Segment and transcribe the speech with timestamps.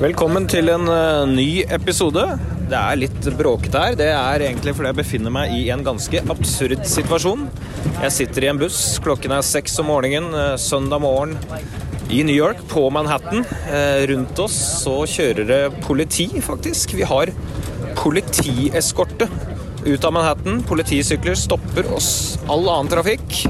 [0.00, 2.22] Velkommen til en uh, ny episode.
[2.70, 3.96] Det er litt bråkete her.
[4.00, 7.42] Det er egentlig fordi jeg befinner meg i en ganske absurd situasjon.
[7.98, 8.78] Jeg sitter i en buss.
[9.04, 11.36] Klokken er seks om morgenen uh, søndag morgen
[12.08, 13.44] i New York, på Manhattan.
[13.68, 16.96] Uh, rundt oss så kjører det politi, faktisk.
[16.96, 17.34] Vi har
[18.00, 19.28] politieskorte
[19.84, 20.62] ut av Manhattan.
[20.64, 23.42] Politisykler stopper oss all annen trafikk.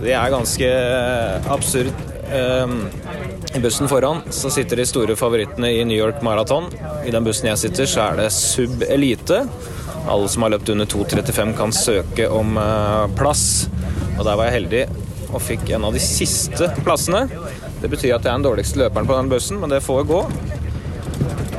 [0.00, 0.72] Det er ganske
[1.52, 2.09] absurd.
[2.30, 2.86] Um,
[3.54, 6.68] i bussen foran så sitter de store favorittene i New York Marathon.
[7.06, 9.42] I den bussen jeg sitter, så er det Sub Elite.
[10.06, 13.66] Alle som har løpt under 2,35 kan søke om uh, plass.
[14.16, 14.84] Og der var jeg heldig
[15.30, 17.26] og fikk en av de siste plassene.
[17.80, 20.24] Det betyr at jeg er den dårligste løperen på den bussen, men det får gå.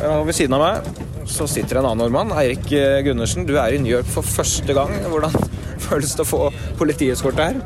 [0.01, 2.65] Og ved siden av meg så sitter en annen nordmann, Eirik
[3.05, 3.45] Gundersen.
[3.47, 4.91] Du er i New York for første gang.
[5.07, 5.35] Hvordan
[5.87, 6.43] føles det å få
[6.79, 7.61] politieskorte her?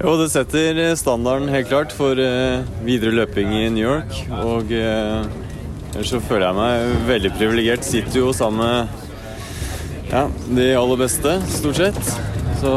[0.00, 4.10] Jo, det setter standarden helt klart for uh, videre løping i New York.
[4.42, 5.22] Og uh,
[5.94, 7.86] ellers så føler jeg meg veldig privilegert.
[7.86, 10.26] Sitter jo sammen med ja,
[10.58, 12.02] de aller beste, stort sett.
[12.58, 12.74] Så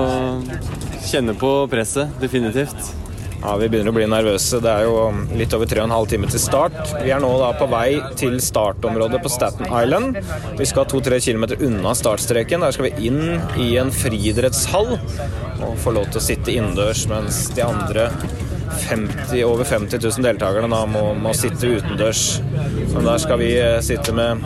[1.09, 2.93] kjenner på presset, definitivt.
[3.48, 4.58] Ja, Vi begynner å bli nervøse.
[4.59, 5.03] Det er jo
[5.40, 6.73] litt over 3 12 timer til start.
[7.00, 10.17] Vi er nå da på vei til startområdet på Staten Island.
[10.59, 12.66] Vi skal 2-3 km unna startstreken.
[12.66, 17.40] Der skal vi inn i en friidrettshall og få lov til å sitte innendørs, mens
[17.56, 18.09] de andre
[18.90, 22.42] 50, over 50 000 deltakerne da må, må sitte utendørs.
[22.52, 24.44] Men der skal vi eh, sitte med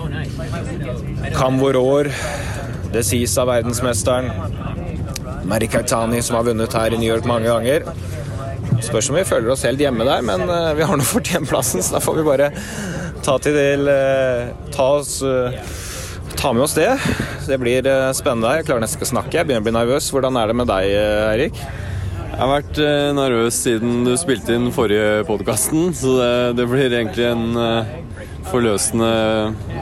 [1.33, 2.13] Kamvoror,
[2.93, 4.29] Desisa, verdensmesteren,
[5.49, 7.89] Mari Kaitani, som har vunnet her i New York mange ganger.
[8.81, 11.83] Spørs om vi føler oss helt hjemme der, men uh, vi har nå fortjent plassen,
[11.85, 12.49] så da får vi bare
[13.25, 15.53] ta til uh, ta, oss, uh,
[16.33, 16.89] ta med oss det.
[17.45, 17.85] Det blir
[18.17, 18.55] spennende.
[18.57, 19.37] Jeg klarer nesten ikke å snakke.
[19.37, 20.09] Jeg begynner å bli nervøs.
[20.13, 20.95] Hvordan er det med deg,
[21.29, 21.63] Eirik?
[22.31, 22.77] Jeg har vært
[23.13, 27.59] nervøs siden du spilte inn forrige podkasten, så det, det, blir egentlig en
[28.47, 29.09] forløsende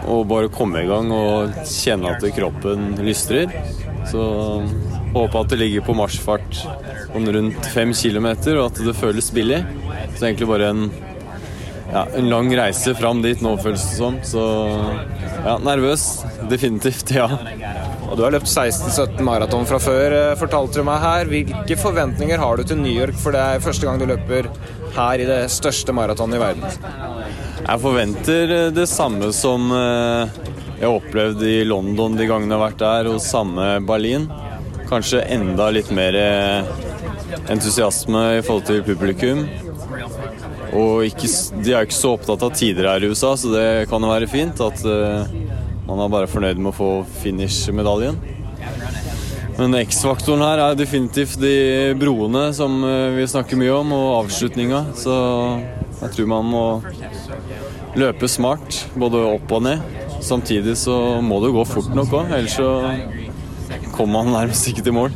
[0.09, 3.53] å bare komme i gang og kjenne at kroppen lystrer.
[4.09, 4.25] Så
[5.13, 6.63] håper at det ligger på marsjfart
[7.16, 9.64] om rundt fem kilometer, og at det føles billig.
[10.16, 10.90] Så egentlig bare en,
[11.92, 14.20] ja, en lang reise fram dit nå, føles det som.
[14.25, 14.44] Så
[15.46, 16.06] ja, nervøs.
[16.50, 17.30] Definitivt, ja.
[18.09, 21.30] Og Du har løpt 16-17 maraton fra før, eh, fortalte du meg her.
[21.30, 24.50] Hvilke forventninger har du til New York, for det er første gang du løper
[24.96, 26.66] her i det største maratonet i verden?
[27.59, 30.40] Jeg forventer eh, det samme som eh,
[30.80, 34.30] jeg har opplevd i London de gangene jeg har vært der, og samme Berlin.
[34.90, 36.16] Kanskje enda litt mer
[37.50, 39.45] entusiasme i forhold til publikum.
[40.78, 41.29] Og ikke,
[41.63, 44.12] de er jo ikke så opptatt av tider her i USA, så det kan jo
[44.12, 45.25] være fint at uh,
[45.88, 46.91] man er bare fornøyd med å få
[47.23, 48.19] finish-medaljen.
[49.59, 54.85] Men X-faktoren her er definitivt de broene som uh, vi snakker mye om, og avslutninga.
[55.00, 55.16] Så
[56.03, 56.66] jeg tror man må
[58.00, 59.84] løpe smart, både opp og ned.
[60.23, 62.69] Samtidig så må det gå fort nok òg, ellers så
[63.96, 65.16] kommer man nærmest ikke til mål.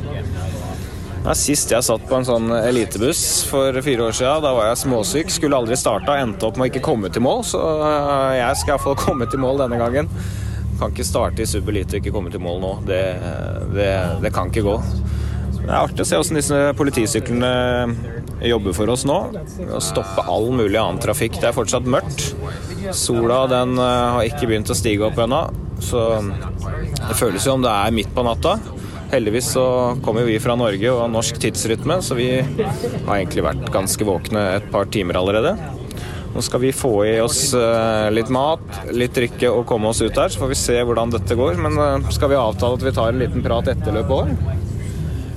[1.23, 4.81] Ja, sist jeg satt på en sånn elitebuss for fire år siden, da var jeg
[4.81, 5.29] småsyk.
[5.31, 8.73] Skulle aldri starta, endte opp med å ikke komme til mål, så eh, jeg skal
[8.73, 10.11] iallfall komme til mål denne gangen.
[10.81, 12.73] Kan ikke starte i sub-elite og ikke komme til mål nå.
[12.89, 12.99] Det,
[13.71, 13.87] det,
[14.25, 14.75] det, kan ikke gå.
[15.61, 17.53] Det er artig å se hvordan disse politisyklene
[18.43, 19.19] jobber for oss nå.
[19.71, 21.39] Å stoppe all mulig annen trafikk.
[21.39, 22.33] Det er fortsatt mørkt.
[22.91, 25.45] Sola den eh, har ikke begynt å stige opp ennå,
[25.79, 28.57] så det føles jo om det er midt på natta.
[29.13, 29.63] Heldigvis så
[30.01, 34.41] kommer vi fra Norge og har norsk tidsrytme, så vi har egentlig vært ganske våkne
[34.55, 35.51] et par timer allerede.
[36.33, 40.15] Nå skal vi få i oss eh, litt mat, litt drikke og komme oss ut
[40.15, 41.61] der, så får vi se hvordan dette går.
[41.61, 44.33] Men eh, skal vi avtale at vi tar en liten prat etter løpet òg?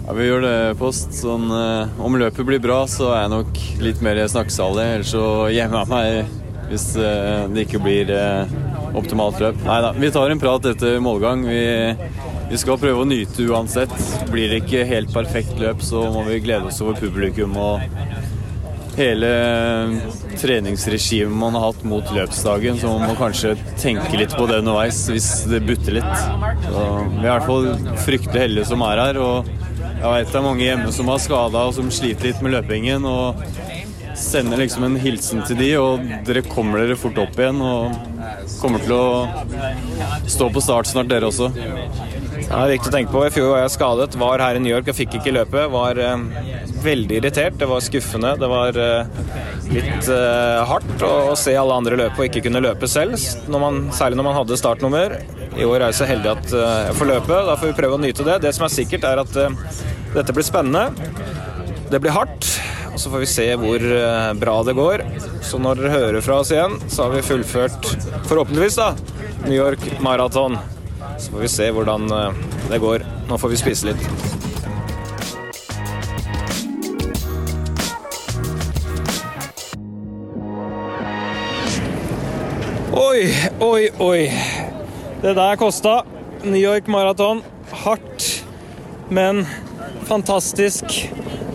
[0.06, 1.12] Ja, vi gjør det, Post.
[1.20, 4.88] Sånn, eh, om løpet blir bra, så er jeg nok litt mer snakkesalig.
[4.94, 8.08] Ellers så gjemmer jeg meg hvis det ikke blir
[8.96, 9.60] optimalt løp.
[9.68, 11.44] Nei da, vi tar en prat etter målgang.
[11.46, 11.60] Vi
[12.50, 13.92] vi skal prøve å nyte uansett.
[14.30, 17.82] Blir det ikke helt perfekt løp, så må vi glede oss over publikum og
[18.96, 19.28] hele
[20.40, 22.78] treningsregimet man har hatt mot løpsdagen.
[22.80, 26.24] Så man må kanskje tenke litt på det underveis hvis det butter litt.
[26.66, 27.70] Så vi er i hvert fall
[28.06, 29.20] fryktelig heldige som er her.
[29.20, 29.54] og
[29.96, 33.04] jeg vet det er mange hjemme som har skada og som sliter litt med løpingen.
[33.04, 33.42] og
[34.16, 37.60] Sender liksom en hilsen til de, og dere kommer dere fort opp igjen.
[37.60, 37.92] Og
[38.62, 39.06] kommer til å
[40.30, 41.50] stå på start snart, dere også.
[42.36, 43.22] Det er viktig å tenke på.
[43.26, 45.70] I fjor var jeg skadet, var her i New York og fikk ikke løpet.
[45.72, 46.26] Var eh,
[46.84, 47.56] veldig irritert.
[47.60, 48.34] Det var skuffende.
[48.40, 49.24] Det var eh,
[49.72, 53.16] litt eh, hardt å, å, se alle andre løpe og ikke kunne løpe selv.
[53.50, 55.18] Når man, særlig når man hadde startnummer.
[55.56, 57.42] I år er jeg så heldig at eh, jeg får løpe.
[57.48, 58.40] Da får vi prøve å nyte det.
[58.44, 59.58] Det som er sikkert, er at eh,
[60.16, 60.90] dette blir spennende.
[61.90, 62.52] Det blir hardt.
[62.92, 65.04] Og så får vi se hvor eh, bra det går.
[65.44, 67.92] Så når dere hører fra oss igjen, så har vi fullført,
[68.28, 68.92] forhåpentligvis, da,
[69.44, 70.56] New York Marathon.
[71.18, 73.04] Så får vi se hvordan eh, det går.
[73.28, 74.02] Nå får vi spise litt.
[82.96, 83.22] Oi,
[83.60, 84.20] oi, oi.
[85.22, 86.02] Det der kosta.
[86.44, 87.42] New York Marathon.
[87.70, 88.44] Hardt,
[89.08, 89.46] men
[90.04, 90.84] fantastisk.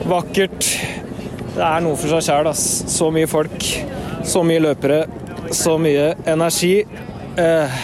[0.10, 0.66] Vakkert.
[1.52, 2.66] Det er noe for seg sjæl, ass.
[2.90, 3.66] Så mye folk,
[4.26, 5.04] så mye løpere,
[5.54, 6.82] så mye energi.
[7.40, 7.82] Eh,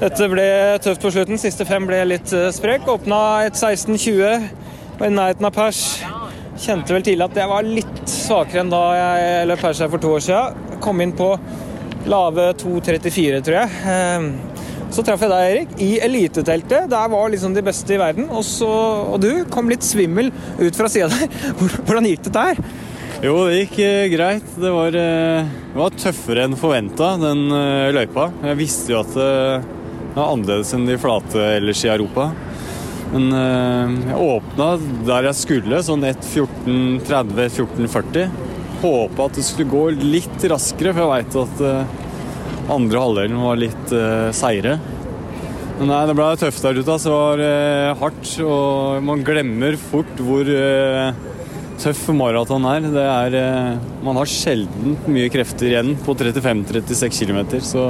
[0.00, 0.48] dette ble
[0.80, 1.40] tøft på slutten.
[1.40, 2.88] Siste fem ble litt eh, sprek.
[2.88, 4.46] Åpna et 16-20,
[4.96, 5.80] på i nærheten av pers.
[6.60, 10.02] Kjente vel tidlig at jeg var litt svakere enn da jeg løp pers her for
[10.02, 10.78] to år siden.
[10.80, 11.34] Kom inn på
[12.08, 13.82] lave 2.34, tror jeg.
[13.94, 14.30] Eh,
[14.90, 16.88] så traff jeg deg, Erik, i eliteteltet.
[16.90, 18.30] Der var liksom de beste i verden.
[18.32, 18.70] Og, så,
[19.12, 21.28] og du kom litt svimmel ut fra sida der.
[21.86, 22.62] Hvordan gikk det der?
[23.20, 24.48] Jo, det gikk eh, greit.
[24.56, 28.30] Det var, eh, var tøffere enn forventa, den eh, løypa.
[28.48, 29.68] Jeg visste jo at eh,
[30.10, 32.24] det var annerledes enn de flate ellers i Europa.
[33.10, 34.66] Men eh, jeg åpna
[35.06, 38.28] der jeg skulle, sånn 1.14.30-14.40.
[38.80, 41.86] Håpa at det skulle gå litt raskere, for jeg veit at eh,
[42.70, 44.78] andre halvdelen var litt uh, seigere.
[45.80, 46.98] Men nei, det ble tøft der ute.
[47.02, 51.12] så Det var uh, hardt, og man glemmer fort hvor uh,
[51.82, 52.80] tøff maraton er.
[52.94, 53.30] Det er
[54.06, 57.82] Man har sjelden mye krefter igjen på 35-36 km, så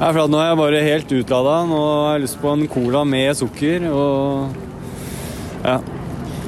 [0.00, 1.58] er for nå er jeg bare helt utlada.
[1.70, 4.56] Nå har jeg lyst på en cola med sukker og
[5.64, 5.78] ja.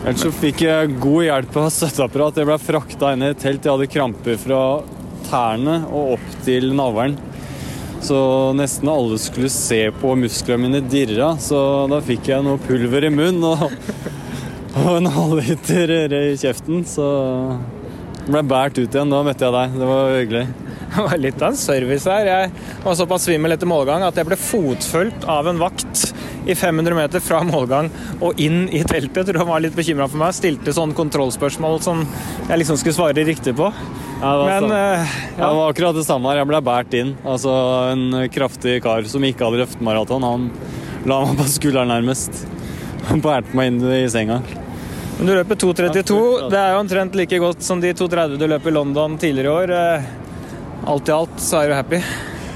[0.07, 2.37] Ellers så fikk jeg god hjelp av støtteapparat.
[2.39, 3.65] Jeg ble frakta inn i et telt.
[3.65, 4.61] Jeg hadde kramper fra
[5.27, 7.17] tærne og opp til navlen.
[8.07, 8.19] Så
[8.55, 11.59] nesten alle skulle se på musklene mine dirra, så
[11.91, 13.65] da fikk jeg noe pulver i munnen og,
[14.85, 16.85] og en halvliter i kjeften.
[16.87, 17.09] Så
[18.29, 19.11] ble båret ut igjen.
[19.11, 19.81] Da møtte jeg deg.
[19.81, 20.47] Det var hyggelig.
[20.97, 22.29] Det var litt av en service her.
[22.31, 22.53] Jeg
[22.85, 26.07] var såpass svimmel etter målgang at jeg ble fotfulgt av en vakt
[26.49, 27.91] i 500 meter fra målgang
[28.25, 29.19] og inn i teltet.
[29.21, 30.33] Jeg tror han var litt bekymra for meg.
[30.37, 32.01] Stilte sånn kontrollspørsmål som
[32.49, 33.69] jeg liksom skulle svare riktig på.
[34.23, 35.43] Ja, det, var Men uh, eh, ja.
[35.43, 36.41] det var akkurat det samme her.
[36.41, 37.15] Jeg ble båret inn.
[37.29, 37.53] Altså
[37.93, 40.51] En kraftig kar som ikke hadde løpt maraton, han
[41.07, 42.47] la meg på skulderen nærmest.
[43.11, 44.41] Han bærte meg inn i senga.
[45.19, 46.49] Men du løper 2.32.
[46.53, 49.57] Det er jo omtrent like godt som de 2.30 du løp i London tidligere i
[49.61, 50.25] år.
[50.87, 52.01] Alt i alt så er du happy.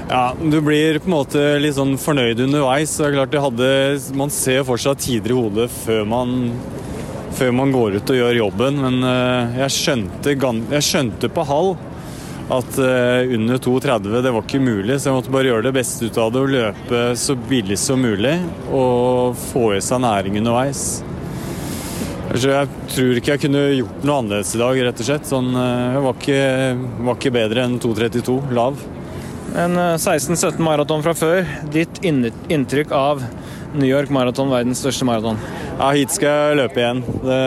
[0.07, 2.97] Ja, Du blir på en måte litt sånn fornøyd underveis.
[2.97, 3.69] det er klart det hadde,
[4.15, 6.51] Man ser for seg tider i hodet før man,
[7.35, 11.77] før man går ut og gjør jobben, men eh, jeg skjønte, jeg skjønte på halv
[12.51, 16.07] at eh, under 2,30 det var ikke mulig, så jeg måtte bare gjøre det beste
[16.07, 18.35] ut av det og løpe så billig som mulig
[18.71, 21.01] og få i seg næring underveis.
[22.31, 25.27] Jeg tror ikke jeg kunne gjort noe annerledes i dag, rett og slett.
[25.27, 26.41] Sånn, eh, jeg var ikke,
[27.07, 28.79] var ikke bedre enn 2,32 lav.
[29.59, 31.43] En eh, 16-17 maraton fra før.
[31.73, 33.23] Ditt inntrykk av
[33.75, 35.39] New York Marathon, verdens største maraton?
[35.77, 37.03] Ja, hit skal jeg løpe igjen.
[37.25, 37.41] Det,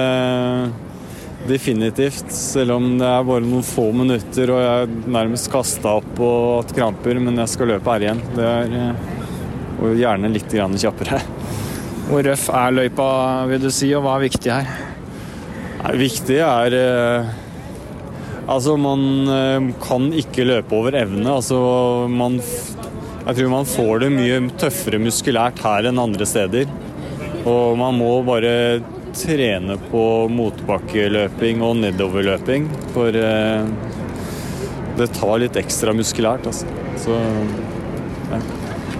[1.48, 2.28] definitivt.
[2.32, 6.60] Selv om det er bare noen få minutter og jeg er nærmest kasta opp og
[6.60, 8.22] hatt kramper, men jeg skal løpe her igjen.
[8.36, 9.10] Det er, eh,
[9.80, 11.24] og gjerne litt grann kjappere.
[12.04, 13.06] Hvor røff er løypa,
[13.48, 14.68] vil du si, og hva er viktig her?
[15.84, 17.32] Det viktige er eh,
[18.44, 21.24] Altså, man eh, kan ikke løpe over evne.
[21.32, 21.56] Altså,
[22.12, 22.36] man
[23.24, 26.68] Jeg tror man får det mye tøffere muskulært her enn andre steder.
[27.48, 28.82] Og man må bare
[29.16, 33.64] trene på motbakkeløping og nedoverløping, for eh,
[34.98, 36.68] det tar litt ekstra muskulært, altså.
[37.00, 37.16] Så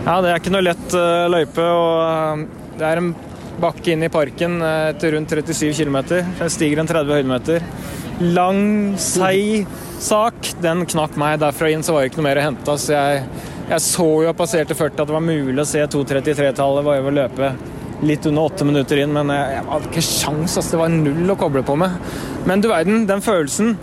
[0.04, 0.96] Ja, det er ikke noe lett
[1.32, 1.64] løype.
[1.64, 3.12] og Det er en
[3.62, 5.98] bakke inn i parken eh, etter rundt 37 km.
[6.40, 7.66] Jeg stiger en 30 høydemeter.
[8.34, 8.62] Lang,
[9.00, 9.66] seig
[10.02, 10.54] sak.
[10.62, 11.38] Den knakk meg.
[11.42, 12.76] Derfra inn så var det ikke noe mer å hente.
[12.80, 13.22] Så jeg,
[13.70, 17.14] jeg så jo jeg passerte 40 at det var mulig å se 2.33-tallet var over
[17.14, 17.54] å løpe
[18.04, 20.74] litt under åtte minutter inn, men jeg, jeg hadde ikke sjans, altså.
[20.74, 21.94] Det var null å koble på med.
[22.48, 23.76] Men du verden, den følelsen.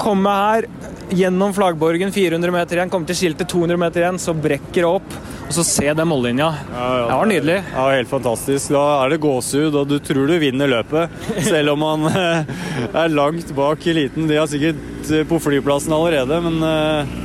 [0.00, 0.68] Komme her
[1.10, 5.16] gjennom flaggborgen, 400 meter igjen, kommer til skiltet 200 meter igjen, så brekker det opp.
[5.48, 6.50] Og så se den mållinja.
[6.68, 7.56] Det var nydelig.
[7.72, 8.74] Ja, helt fantastisk.
[8.74, 11.14] Da er det gåsehud, og du tror du vinner løpet.
[11.48, 12.52] Selv om man eh,
[12.92, 14.28] er langt bak eliten.
[14.28, 17.16] De er sikkert eh, på flyplassen allerede, men eh,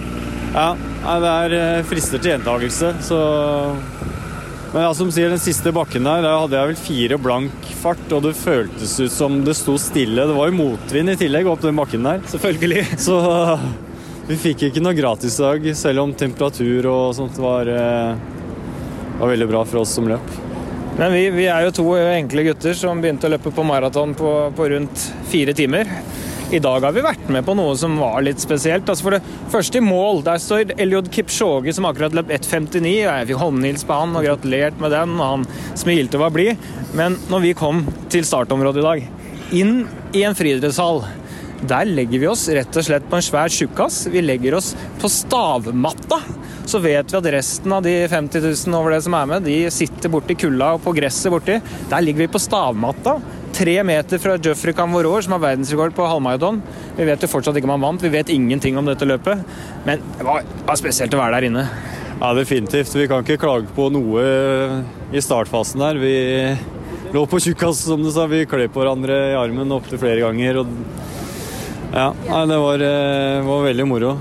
[0.54, 0.72] ja.
[1.04, 3.18] Det er frister til gjentakelse, så
[4.74, 8.08] Men ja, som sier, den siste bakken der, der hadde jeg vel fire blank fart,
[8.10, 10.26] og det føltes ut som det sto stille.
[10.26, 12.24] Det var jo motvind i tillegg opp den bakken der.
[12.32, 12.88] Selvfølgelig.
[13.06, 13.20] Så
[14.26, 19.62] vi fikk ikke noe gratisdag, selv om temperatur og sånt var, uh, var veldig bra
[19.68, 20.34] for oss som løp.
[20.98, 24.34] Men vi, vi er jo to enkle gutter som begynte å løpe på maraton på,
[24.58, 25.90] på rundt fire timer.
[26.54, 28.86] I dag har vi vært med på noe som var litt spesielt.
[28.86, 32.92] Altså For det første i mål, der står Eliod Kipchoge som akkurat løp 1,59.
[33.00, 35.48] Jeg fikk håndhils på han og gratulert med den, og han
[35.80, 36.70] smilte og var blid.
[36.94, 37.82] Men når vi kom
[38.14, 39.06] til startområdet i dag,
[39.64, 39.76] inn
[40.14, 41.02] i en friidrettshall
[41.64, 44.02] der legger vi oss rett og slett på en svær tjukkas.
[44.12, 46.20] Vi legger oss på stavmatta.
[46.68, 49.72] Så vet vi at resten av de 50 000 over det som er med, de
[49.72, 51.58] sitter borti kulda og på gresset borti.
[51.90, 53.16] Der ligger vi på stavmatta.
[53.54, 56.62] Tre meter fra Jeffrey Camvoror, som har verdensrekord på halvmaraton.
[56.98, 59.44] Vi vet jo fortsatt ikke om han vant, vi vet ingenting om dette løpet.
[59.86, 61.68] Men det var, var spesielt å være der inne.
[62.18, 62.96] Ja, definitivt.
[62.98, 64.24] Vi kan ikke klage på noe
[65.14, 66.02] i startfasen her.
[66.02, 66.16] Vi
[67.14, 68.26] lå på tjukkas, som du sa.
[68.32, 70.64] Vi klør på hverandre i armen opptil flere ganger.
[70.64, 70.74] og
[71.94, 72.10] ja,
[72.50, 74.16] det var, eh, var, veldig moro.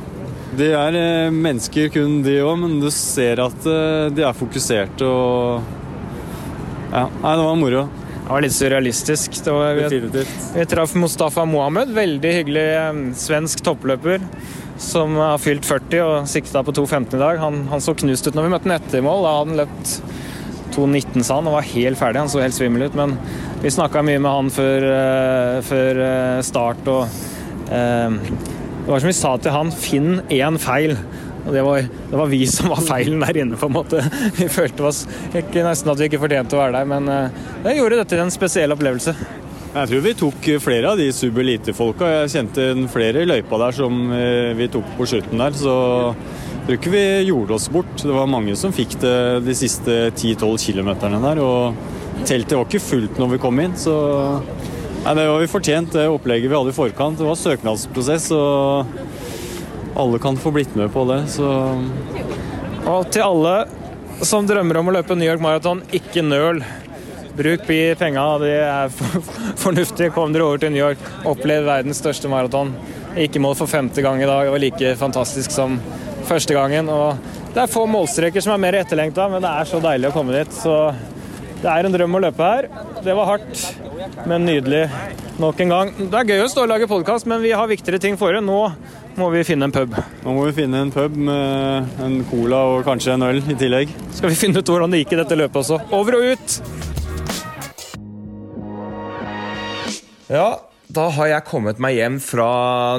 [0.59, 5.09] De er eh, mennesker kun, de òg, men du ser at eh, de er fokuserte
[5.09, 5.79] og
[6.93, 7.87] Ja, nei, det var moro.
[8.33, 9.35] Det var litt surrealistisk.
[9.45, 10.25] Var, vi,
[10.55, 12.65] vi traff Mustafa Mohammed, veldig hyggelig
[13.21, 14.25] svensk toppløper
[14.81, 17.43] som har fylt 40 og sikta på 2,15 i dag.
[17.43, 19.27] Han, han, så knust ut når vi møtte han etter mål.
[19.27, 19.93] Da hadde han løpt
[20.79, 22.23] 2,19, sa han, og var helt ferdig.
[22.25, 22.97] Han så helt svimmel ut.
[22.97, 23.13] Men
[23.61, 26.03] vi snakka mye med han før, uh, før
[26.49, 26.89] start.
[26.89, 27.05] og
[27.73, 28.19] Ehm,
[28.85, 30.97] det var som vi sa til han, finn én feil.
[31.43, 34.03] Og det var, det var, vi som var feilen der inne, på en måte.
[34.39, 37.79] Vi følte oss ikke, nesten at vi ikke fortjente å være der, men eh, det
[37.79, 39.17] gjorde dette til en spesiell opplevelse.
[39.73, 42.09] Jeg tror vi tok flere av de sub-elite-folka.
[42.11, 45.77] Jeg kjente flere i løypa der som eh, vi tok på slutten der, så
[46.13, 47.95] jeg tror ikke vi gjorde oss bort.
[47.99, 52.85] Det var mange som fikk det de siste 10-12 kilometerne der, og teltet var ikke
[52.85, 53.97] fullt når vi kom inn, så
[55.03, 57.19] Nei, Det var vi fortjent, det opplegget vi hadde i forkant.
[57.19, 58.93] Det var søknadsprosess, og
[59.97, 61.23] alle kan få blitt med på det.
[61.29, 61.49] Så
[62.87, 63.55] Og til alle
[64.27, 66.63] som drømmer om å løpe New York Marathon, ikke nøl.
[67.37, 67.65] Bruk
[67.99, 68.91] penga, det er
[69.63, 70.13] fornuftig.
[70.15, 72.75] Kom dere over til New York, opplev verdens største maraton.
[73.17, 74.51] Ikke mål for femte gang i dag.
[74.53, 75.79] Var like fantastisk som
[76.29, 76.91] første gangen.
[76.93, 77.17] Og
[77.55, 80.37] det er få målstreker som er mer etterlengta, men det er så deilig å komme
[80.37, 80.55] dit.
[80.55, 80.77] Så
[81.63, 82.69] det er en drøm å løpe her.
[83.03, 83.65] Det var hardt,
[84.29, 84.87] men nydelig
[85.43, 85.93] nok en gang.
[86.03, 88.45] Det er gøy å stå og lage podkast, men vi har viktigere ting for det.
[88.45, 88.61] Nå
[89.19, 89.95] må vi finne en pub.
[90.23, 93.93] Nå må vi finne en pub med en cola og kanskje en øl i tillegg.
[94.17, 95.81] Skal vi finne ut hvordan det gikk i dette løpet også.
[95.97, 96.59] Over og ut!
[100.33, 100.49] Ja,
[100.93, 102.49] da har jeg kommet meg hjem fra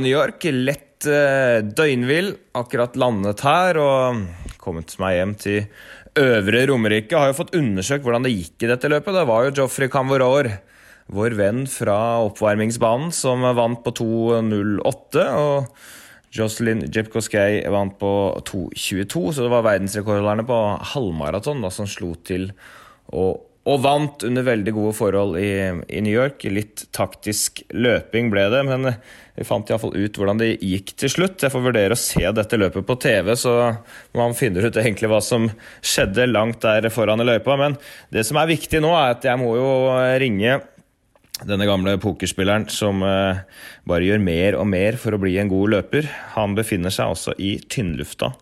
[0.04, 0.46] New York.
[0.54, 2.34] Lett eh, døgnvill.
[2.58, 4.24] Akkurat landet her og
[4.62, 5.66] kommet meg hjem til
[6.20, 9.16] Øvre Romerike har jo fått undersøkt hvordan det gikk i dette løpet.
[9.18, 10.50] Det var jo Joffrey Camvoror,
[11.14, 15.26] vår venn fra oppvarmingsbanen, som vant på 2.08.
[15.42, 15.74] Og
[16.34, 18.12] Jocelyn Jepkoskei vant på
[18.50, 20.60] 2.22, så det var verdensrekordholderne på
[20.94, 22.50] halvmaraton som slo til
[23.14, 25.52] og, og, vant under veldig gode forhold i,
[25.94, 26.42] i New York.
[26.50, 28.90] Litt taktisk løping ble det, men
[29.38, 31.44] vi fant iallfall ut hvordan det gikk til slutt.
[31.46, 33.54] Jeg får vurdere å se dette løpet på TV, så
[34.18, 35.46] man finner ut egentlig hva som
[35.86, 37.60] skjedde langt der foran i løypa.
[37.60, 37.78] Men
[38.14, 39.70] det som er viktig nå, er at jeg må jo
[40.24, 40.58] ringe
[41.48, 43.42] denne gamle pokerspilleren som uh,
[43.90, 46.08] bare gjør mer og mer for å bli en god løper.
[46.38, 48.34] Han befinner seg også i tynnlufta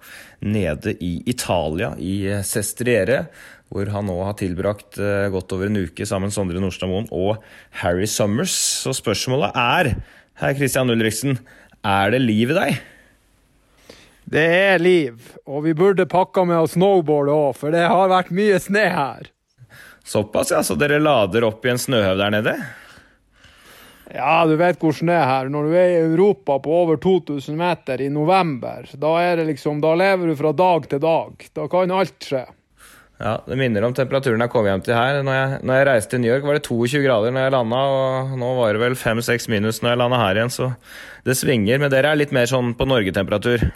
[0.41, 3.25] nede i Italia, i Sestriere.
[3.71, 7.43] Hvor han nå har tilbrakt uh, godt over en uke sammen med Sondre Nordstadmoen og
[7.81, 8.55] Harry Summers.
[8.83, 9.93] Så spørsmålet er
[10.41, 11.39] herr Christian Ulriksen.
[11.81, 12.81] Er det liv i deg?
[14.31, 18.29] Det er liv, og vi burde pakka med oss snowboard òg, for det har vært
[18.31, 19.31] mye snø her.
[20.07, 20.61] Såpass, ja.
[20.63, 22.53] Så dere lader opp i en snøhaug der nede?
[24.11, 25.51] Ja, du vet hvordan det er her.
[25.51, 29.79] Når du er i Europa på over 2000 meter i november, da, er det liksom,
[29.83, 31.45] da lever du fra dag til dag.
[31.55, 32.43] Da kan alt skje.
[33.21, 35.21] Ja, Det minner om temperaturen jeg kom hjem til her.
[35.23, 37.81] Når jeg, når jeg reiste til New York, var det 22 grader når jeg landa,
[37.93, 40.71] og nå var det vel 5-6 minus når jeg landa her igjen, så
[41.27, 41.79] det svinger.
[41.79, 43.67] Men dere er litt mer sånn på Norge-temperatur?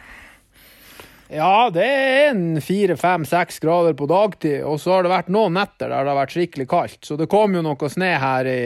[1.30, 5.90] Ja, det er en fire-fem-seks grader på dagtid, og så har det vært noen netter
[5.94, 7.00] der det har vært skikkelig kaldt.
[7.06, 8.60] Så det kom jo noe snø her i,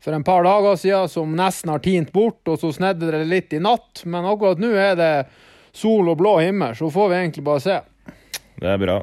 [0.00, 3.52] for en par dager siden som nesten har tint bort, og så snedde det litt
[3.52, 4.02] i natt.
[4.08, 5.14] Men akkurat nå er det
[5.76, 7.80] sol og blå himmel, så får vi egentlig bare se.
[8.60, 9.00] Det er bra.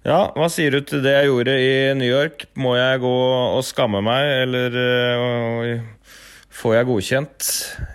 [0.00, 2.46] Ja, hva sier du til det jeg gjorde i New York?
[2.56, 3.16] Må jeg gå
[3.56, 6.14] og skamme meg, eller uh,
[6.56, 7.50] får jeg godkjent?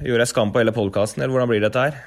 [0.05, 1.97] Gjorde jeg skam på hele podkasten, eller hvordan blir dette her?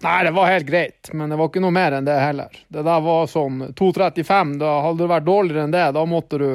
[0.00, 2.54] Nei, det var helt greit, men det var ikke noe mer enn det heller.
[2.72, 4.54] Det der var sånn 2.35.
[4.62, 6.48] Da hadde det vært dårligere enn det, da måtte du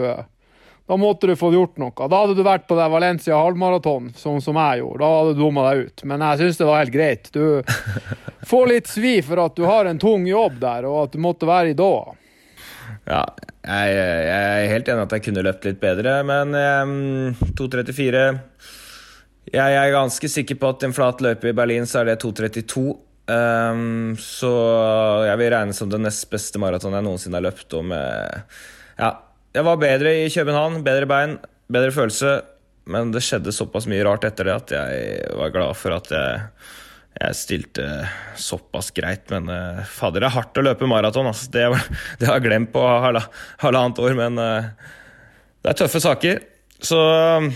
[0.88, 1.94] da måtte du få gjort noe.
[2.10, 5.02] Da hadde du vært på det Valencia halvmaraton, sånn som jeg gjorde.
[5.02, 6.04] Da hadde du dumma deg ut.
[6.06, 7.32] Men jeg syns det var helt greit.
[7.34, 7.66] Du
[8.52, 11.50] får litt svi for at du har en tung jobb der, og at du måtte
[11.50, 12.14] være i Doha.
[13.06, 13.24] Ja,
[13.66, 18.24] jeg, jeg, er helt enig at jeg kunne løpt litt bedre, men um, 2.34
[19.54, 22.86] Jeg er ganske sikker på at en flat løype i Berlin så er det 2.32.
[23.26, 24.54] Um, så
[25.26, 27.78] jeg vil regne som det nest beste maratonet jeg noensinne har løpt.
[27.78, 28.58] Og med,
[29.02, 29.16] ja,
[29.56, 31.38] jeg var bedre i København, bedre bein,
[31.72, 32.34] bedre følelse.
[32.92, 36.42] Men det skjedde såpass mye rart etter det at jeg var glad for at jeg,
[37.18, 37.86] jeg stilte
[38.38, 39.26] såpass greit.
[39.34, 41.32] Men uh, fader, det er hardt å løpe maraton.
[41.32, 41.50] Altså.
[41.54, 41.66] Det,
[42.20, 44.92] det, har jeg glemt på halvannet år, men uh,
[45.64, 46.44] det er tøffe saker.
[46.84, 47.50] Så uh,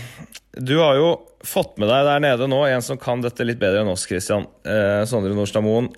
[0.58, 1.12] du har jo
[1.46, 4.48] fått med deg der nede nå en som kan dette litt bedre enn oss, Christian.
[4.66, 5.92] Uh, Sondre Nordstad Moen,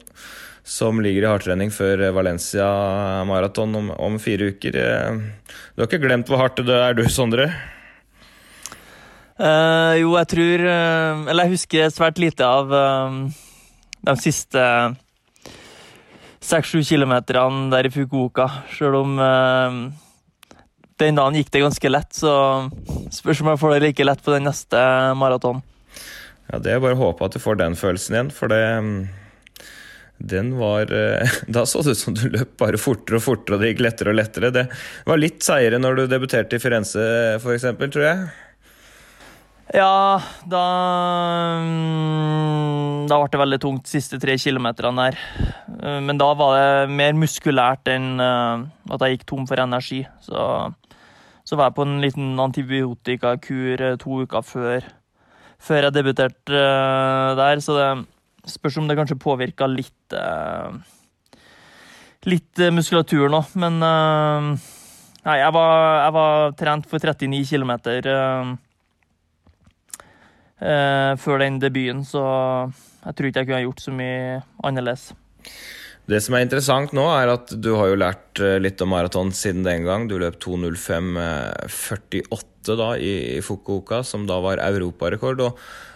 [0.63, 2.67] som ligger i hardtrening før Valencia
[3.27, 4.77] maraton om, om, fire uker.
[4.79, 7.51] Eh, du har ikke glemt hvor hardt det er du, Sondre?
[9.43, 13.17] Uh, jo, jeg tror uh, Eller jeg husker svært lite av uh,
[14.05, 14.63] de siste
[16.43, 18.49] seks-sju kilometerne der i Fukuoka.
[18.75, 19.13] Selv om
[20.99, 22.33] den dagen gikk det ganske lett, så
[23.15, 24.81] spørs om jeg får det like lett på den neste
[25.19, 25.63] maratonen.
[26.51, 28.59] Ja, Det er bare å håpe at du får den følelsen igjen, for det
[30.19, 30.91] den var
[31.55, 34.13] Da så det ut som du løp bare fortere og fortere, og det gikk lettere
[34.13, 34.53] og lettere.
[34.55, 34.69] Det
[35.09, 37.05] var litt seigere når du debuterte i Firenze,
[37.41, 38.27] f.eks., tror jeg.
[39.73, 40.63] Ja, da
[41.65, 45.19] mm, Da ble det veldig tungt de siste tre kilometerne der.
[45.81, 50.03] Eh, men da var det mer muskulært enn eh, at jeg gikk tom for energi.
[50.25, 50.43] Så,
[51.49, 54.91] så var jeg på en liten antibiotikakur eh, to uker før,
[55.57, 56.67] før jeg debuterte
[57.41, 57.65] der.
[57.65, 57.89] Så det
[58.49, 60.19] spørs om det kanskje påvirka litt
[62.23, 63.41] Litt muskulatur nå.
[63.59, 65.73] Men nei, jeg var,
[66.05, 67.73] jeg var trent for 39 km
[70.63, 72.23] eh, før den debuten, så
[73.03, 75.05] jeg tror ikke jeg kunne gjort så mye annerledes.
[76.11, 79.31] Det som er interessant nå, er at du har jo lært eh, litt om maraton
[79.37, 80.09] siden den gang.
[80.11, 85.41] Du løp 2.05,48 eh, da i, Fukuoka, som da var europarekord.
[85.47, 85.53] Og,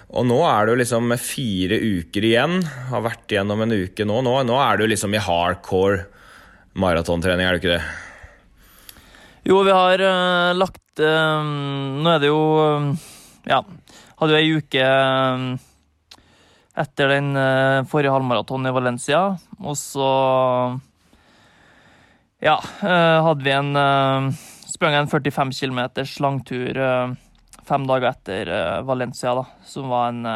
[0.07, 2.61] og nå er du liksom med fire uker igjen,
[2.93, 4.21] har vært igjennom en uke nå.
[4.23, 6.05] Nå, nå er du liksom i hardcore
[6.79, 7.85] maratontrening, er du ikke det?
[9.47, 12.89] Jo, vi har uh, lagt uh, Nå er det jo uh,
[13.47, 13.61] Ja
[14.17, 14.85] hadde jo ei uke
[16.77, 17.37] etter den
[17.89, 19.21] forrige halvmaratonen i Valencia,
[19.61, 20.09] og så
[22.41, 23.77] Ja, hadde vi en
[24.73, 25.83] Sprang en 45 km
[26.25, 26.81] langtur
[27.67, 28.51] fem dager etter
[28.87, 30.27] Valencia, da, som var en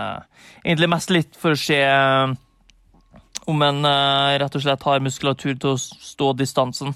[0.64, 1.80] Egentlig mest litt for å se
[3.50, 3.86] om en
[4.42, 6.92] rett og slett har muskulatur til å stå distansen.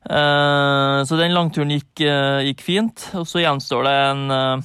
[0.00, 2.00] Så den langturen gikk,
[2.46, 3.04] gikk fint.
[3.20, 4.64] Og så gjenstår det en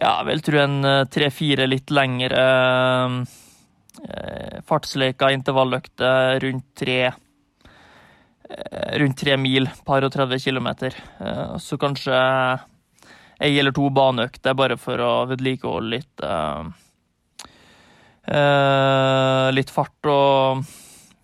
[0.00, 2.44] ja, vel tror en eh, tre-fire litt lengre
[4.00, 10.96] eh, fartsleker, intervalløkter rundt tre eh, rundt tre mil, par og 30 kilometer.
[11.20, 12.16] Eh, så kanskje
[13.40, 16.66] ei eller to baneøkter bare for å vedlikeholde litt uh,
[18.28, 20.60] uh, Litt fart og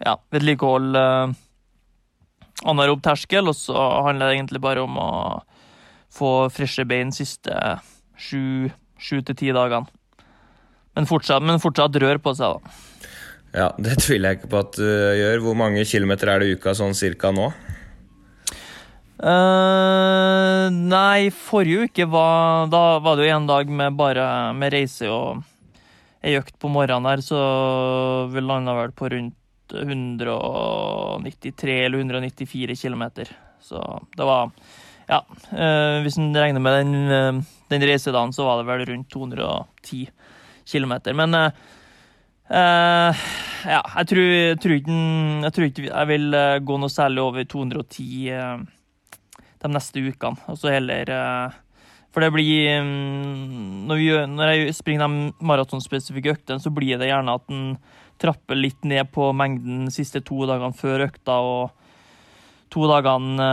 [0.03, 1.03] ja, vedlikeholde
[2.67, 3.77] anaerob terskel, og så
[4.07, 5.11] handler det egentlig bare om å
[6.17, 7.53] få freshe bein siste
[8.17, 9.89] sju, sju til ti dagene.
[10.97, 12.77] Men fortsatt, men fortsatt rør på seg, da.
[13.57, 15.43] Ja, det tviler jeg ikke på at du gjør.
[15.45, 17.51] Hvor mange kilometer er det i uka sånn cirka nå?
[19.17, 25.09] Uh, nei, forrige uke var Da var det jo en dag med bare med reise
[25.09, 25.41] og
[26.21, 27.39] ei økt på morgenen her, så
[28.33, 33.05] vi landa vel på rundt 193 eller 194 km.
[33.61, 34.51] Så det var
[35.07, 35.23] Ja,
[35.55, 40.07] uh, hvis en regner med den uh, den reisedagen så var det vel rundt 210
[40.67, 40.93] km.
[41.15, 41.51] Men uh,
[43.67, 44.29] ja, jeg tror,
[44.63, 44.93] tror ikke,
[45.43, 45.53] jeg
[45.89, 48.59] jeg vil eh, gå noe særlig over 210 uh,
[49.63, 50.41] de neste ukene.
[50.51, 51.11] Og så heller
[52.15, 57.11] For det blir um, når, vi, når, jeg springer de maratonspesifikke øktene, så blir det
[57.11, 57.77] gjerne at en
[58.21, 61.75] trapper litt ned på mengden de siste to dagene før økta og
[62.73, 63.49] to dagene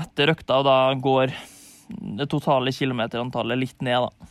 [0.00, 1.34] etter økta, og da går
[2.18, 4.30] det totale kilometerantallet litt ned, da.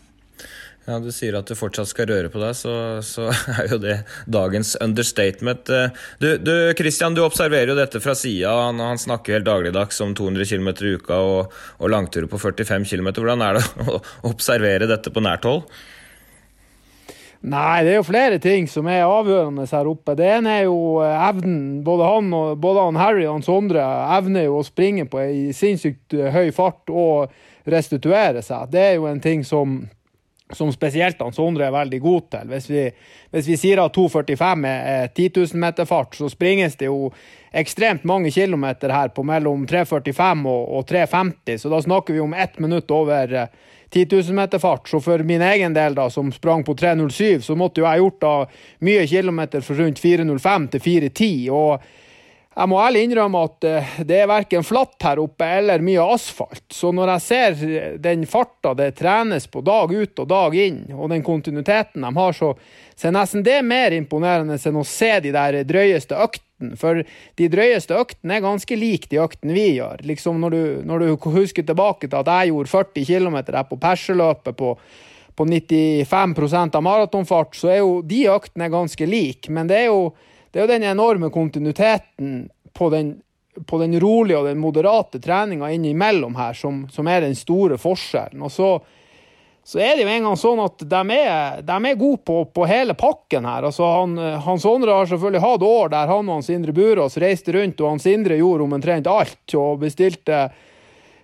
[0.88, 2.74] Ja, Du sier at du fortsatt skal røre på deg, så,
[3.06, 3.28] så
[3.62, 5.70] er jo det dagens understatement.
[6.20, 8.50] Du, du Christian, du observerer jo dette fra sida.
[8.66, 12.90] Han, han, snakker helt dagligdags om 200 km i uka og, og langturer på 45
[12.90, 13.14] km.
[13.22, 14.02] Hvordan er det å
[14.34, 15.68] observere dette på nært hold?
[17.42, 20.14] Nei, det er jo flere ting som er avgjørende her oppe.
[20.18, 21.80] Det ene er jo eh, evnen.
[21.86, 23.86] Både han, og, både han Harry og han Sondre
[24.18, 27.34] evner jo å springe på ei sinnssykt høy fart og
[27.70, 28.70] restituere seg.
[28.74, 29.82] Det er jo en ting som
[30.58, 32.48] som spesielt han Sondre er veldig god til.
[32.52, 32.86] Hvis vi,
[33.32, 37.12] hvis vi sier at 2,45 er 10 000 meter fart, så springes det jo
[37.52, 42.34] ekstremt mange kilometer her på mellom 3,45 og, og 3,50, så da snakker vi om
[42.34, 43.48] ett minutt over
[43.92, 44.88] 10 000 meter fart.
[44.88, 48.22] Så for min egen del, da, som sprang på 3,07, så måtte jo jeg gjort
[48.22, 48.36] da
[48.88, 51.50] mye kilometer fra rundt 4,05 til 4,10.
[51.52, 51.90] og
[52.52, 56.66] jeg må ærlig innrømme at eh, det er verken flatt her oppe eller mye asfalt.
[56.76, 61.14] Så når jeg ser den farta det trenes på dag ut og dag inn, og
[61.14, 62.52] den kontinuiteten de har, så,
[63.02, 66.76] er nesten det mer imponerende enn å se de der drøyeste øktene.
[66.78, 67.00] For
[67.40, 70.04] de drøyeste øktene er ganske like de øktene vi gjør.
[70.12, 73.80] Liksom når du, når du husker tilbake til at jeg gjorde 40 km her på
[73.80, 74.76] perseløpet på
[75.32, 79.48] på 95% av maratonfart, så er jo de øktene ganske like.
[79.50, 80.12] Men det er jo
[80.52, 83.22] det er jo den enorme kontinuiteten på den,
[83.66, 88.42] på den rolige og den moderate treninga innimellom her som, som, er den store forskjellen.
[88.44, 88.72] Og så,
[89.64, 92.66] så er det jo en gang sånn at de er, de er gode på, på,
[92.68, 93.70] hele pakken her.
[93.70, 97.56] Altså han, Hans Sondre har selvfølgelig hatt år der han og Hans Indre Burås reiste
[97.56, 100.50] rundt, og Hans Indre gjorde omtrent alt og bestilte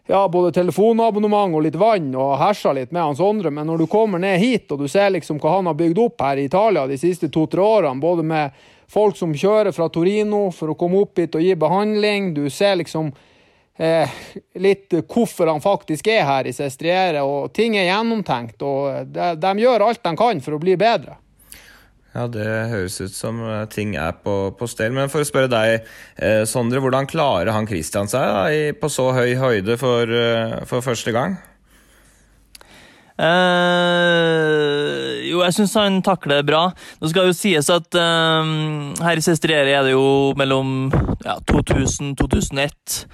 [0.07, 3.89] ja, både telefonabonnement og litt vann og hersa litt med Hans Sondre, men når du
[3.91, 6.87] kommer ned hit og du ser liksom hva han har bygd opp her i Italia
[6.87, 8.55] de siste to-tre årene, både med
[8.91, 12.33] folk som kjører fra Torino for å komme opp hit og gi behandling.
[12.35, 13.11] Du ser liksom
[13.77, 14.17] eh,
[14.59, 18.61] litt hvorfor han faktisk er her i Sestriere, og ting er gjennomtenkt.
[18.63, 21.19] Og de, de, gjør alt de kan for å bli bedre.
[22.17, 24.95] Ja, det høres ut som eh, ting er på, på stell.
[24.95, 28.89] Men for å spørre deg, eh, Sondre, hvordan klarer han Christian seg da, i, på
[28.89, 31.37] så høy høyde for, eh, for første gang?
[33.17, 36.67] Uh, jo, jeg syns han takler det bra.
[37.01, 40.91] Nå skal jo sies at um, her i Sestriere er det jo mellom
[41.25, 43.07] ja, 2000 2001.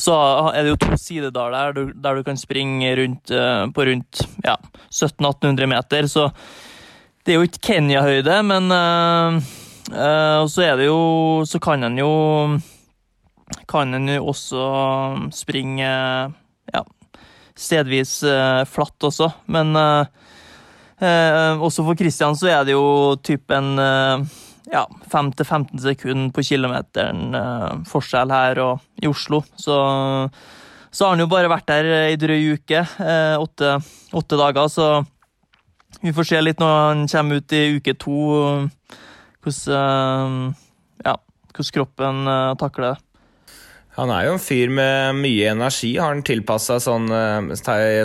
[0.00, 0.16] Så
[0.54, 4.56] er det jo to sidedaler der, der du kan springe rundt, uh, på rundt ja,
[4.88, 6.08] 1700-1800 meter.
[6.08, 6.30] Så
[7.20, 8.72] det er jo ikke Kenya-høyde, men
[9.90, 12.08] så er det jo Så kan han jo
[13.68, 14.62] Kan han jo også
[15.34, 16.82] springe ja,
[17.60, 19.30] stedvis uh, flatt også.
[19.52, 20.06] Men uh,
[21.02, 23.74] uh, også for Christian så er det jo typ en
[24.70, 27.34] ja, 5-15 sekunder på kilometeren
[27.90, 29.42] forskjell her og i Oslo.
[29.58, 29.76] Så,
[30.90, 32.84] så har han jo bare vært der ei drøy uke,
[33.40, 33.72] åtte,
[34.14, 34.90] åtte, dager, så
[36.04, 38.20] vi får se litt når han kommer ut i uke to,
[39.42, 40.46] hvordan,
[41.02, 41.16] ja,
[41.50, 43.09] hvordan kroppen takler det.
[44.00, 45.90] Han er jo en fyr med mye energi.
[46.00, 47.52] Har han tilpassa sånn uh,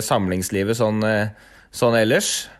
[0.04, 1.32] samlingslivet sånn, uh,
[1.72, 2.50] sånn ellers?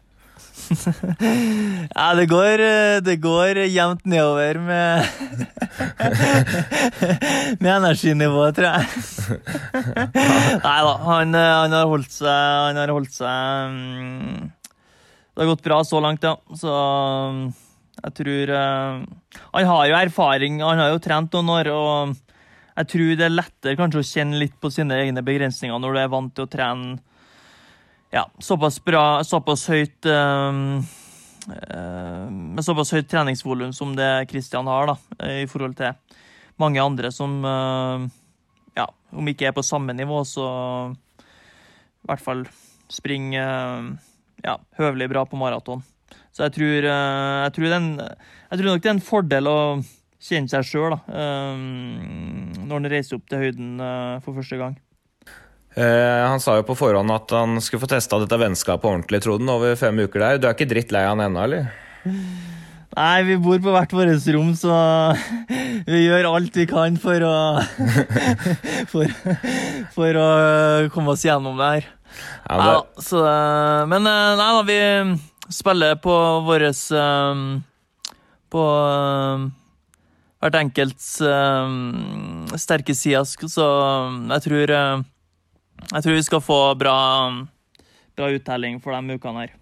[1.92, 5.05] ja, det går, eh, det går jevnt nedover med
[7.62, 9.05] Med energinivået, tror jeg.
[10.64, 14.51] Nei da, han, han, har holdt seg Han har holdt seg um,
[15.37, 16.35] Det har gått bra så langt, ja.
[16.57, 17.46] Så um,
[18.01, 21.70] jeg tror Han har jo erfaring, han har jo trent noen år.
[21.77, 22.26] og
[22.77, 26.01] jeg tror det er lettere kanskje å kjenne litt på sine egne begrensninger når du
[26.03, 26.99] er vant til å trene
[28.12, 30.79] ja, såpass bra, såpass høyt um,
[31.47, 35.95] Med såpass høyt treningsvolum som det Kristian har, da, i forhold til
[36.62, 38.07] mange andre som uh,
[38.77, 40.47] ja, om ikke er på samme nivå, så
[40.93, 42.47] i hvert fall
[42.93, 43.93] springer
[44.45, 45.83] ja, høvelig bra på maraton.
[46.35, 49.59] Så jeg tror, jeg tror, den, jeg tror nok det er en fordel å
[50.27, 54.77] kjenne seg sjøl um, når han reiser opp til høyden uh, for første gang.
[55.77, 59.51] Eh, han sa jo på forhånd at han skulle få testa dette vennskapet ordentlig, Troden,
[59.53, 60.39] over fem uker der.
[60.41, 61.67] Du er ikke dritt lei han ennå, eller?
[62.97, 64.73] Nei, vi bor på hvert vårt rom, så
[65.91, 67.35] vi gjør alt vi kan for å
[68.93, 69.12] for,
[69.93, 70.31] for, å
[70.95, 71.91] komme oss gjennom det her.
[72.49, 72.71] Ja, det...
[72.71, 73.23] Ja, så,
[73.93, 74.81] men nei da, vi
[75.53, 76.15] spiller på
[76.47, 77.61] våres um,
[78.49, 78.62] På
[80.42, 83.27] hvert enkelts uh, sterke sider.
[83.27, 83.66] Så
[84.33, 85.05] jeg tror, uh,
[85.92, 86.99] jeg tror vi skal få bra,
[88.16, 89.57] bra uttelling for de ukene her.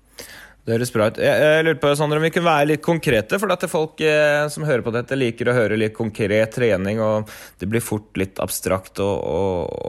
[0.65, 1.19] Det høres bra ut.
[1.21, 3.37] Jeg, jeg lurer på Sandra, om vi kunne være litt konkrete.
[3.41, 7.03] For at folk eh, som hører på dette, liker å høre litt konkret trening.
[7.05, 7.29] Og
[7.61, 9.43] det blir fort litt abstrakt å, å,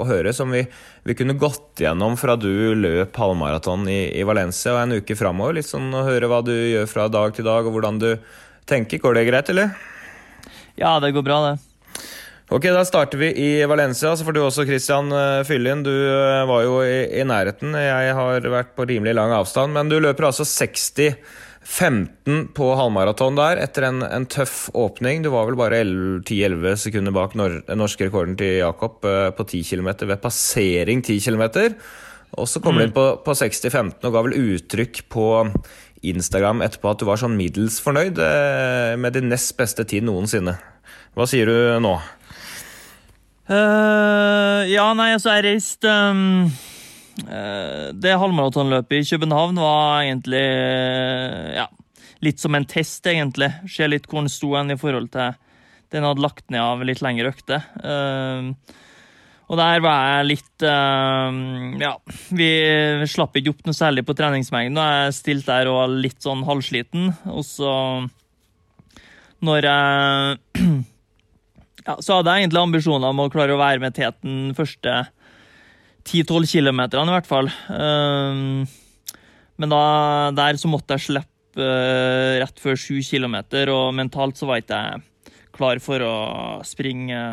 [0.03, 0.35] å høre.
[0.35, 0.65] Som vi,
[1.07, 5.61] vi, kunne gått gjennom fra du løp halvmaraton i, i, Valencia og en uke framover.
[5.61, 8.09] Litt sånn å høre hva du gjør fra dag til dag, og hvordan du
[8.67, 8.99] tenker.
[8.99, 9.71] Går det greit, eller?
[10.75, 11.57] Ja, det går bra, det.
[12.49, 14.15] Ok, Da starter vi i Valencia.
[14.15, 15.83] Så får du også Christian eh, fylle inn.
[15.85, 17.73] Du eh, var jo i, i, nærheten.
[17.73, 19.73] Jeg har vært på rimelig lang avstand.
[19.73, 25.25] Men du løper altså 60-15 på halvmaraton der etter en, en, tøff åpning.
[25.25, 29.63] Du var vel bare 10-11 sekunder bak nor norske rekorden til Jakob eh, på 10
[29.71, 31.47] km ved passering 10 km.
[32.35, 35.25] Og så kommer du inn på, på 60-15 og ga vel uttrykk på
[36.11, 40.57] Instagram etterpå at du var sånn middels fornøyd eh, med din nest beste tid noensinne.
[41.15, 41.95] Hva sier du nå?
[43.45, 46.47] Uh, ja, nei, altså, jeg reiste um,
[47.29, 51.67] uh, Det halvmaratonløpet i København var egentlig uh, ja,
[52.25, 53.51] litt som en test, egentlig.
[53.69, 55.37] Se litt hvor den sto i forhold til
[55.93, 57.65] den hadde lagt ned av litt lengre økter.
[57.79, 58.49] Eh,
[59.45, 61.29] og der var jeg litt uh,
[61.77, 61.93] Ja,
[62.33, 62.49] vi
[63.09, 64.79] slapp ikke opp noe særlig på treningsmengden.
[64.81, 67.11] Og jeg stilte der og var litt sånn halvsliten.
[67.29, 67.73] Og så
[69.45, 70.39] Når jeg
[71.85, 75.03] ja, Så hadde jeg egentlig ambisjoner om å klare å være med teten første
[76.05, 77.47] 10-12 kilometerne, i hvert fall.
[77.73, 78.65] Um,
[79.57, 79.85] men da,
[80.37, 84.81] der så måtte jeg slippe uh, rett før 7 kilometer, og mentalt så var ikke
[84.83, 85.01] jeg
[85.55, 86.15] klar for å
[86.67, 87.23] springe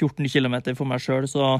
[0.00, 1.56] 14 km for meg sjøl, så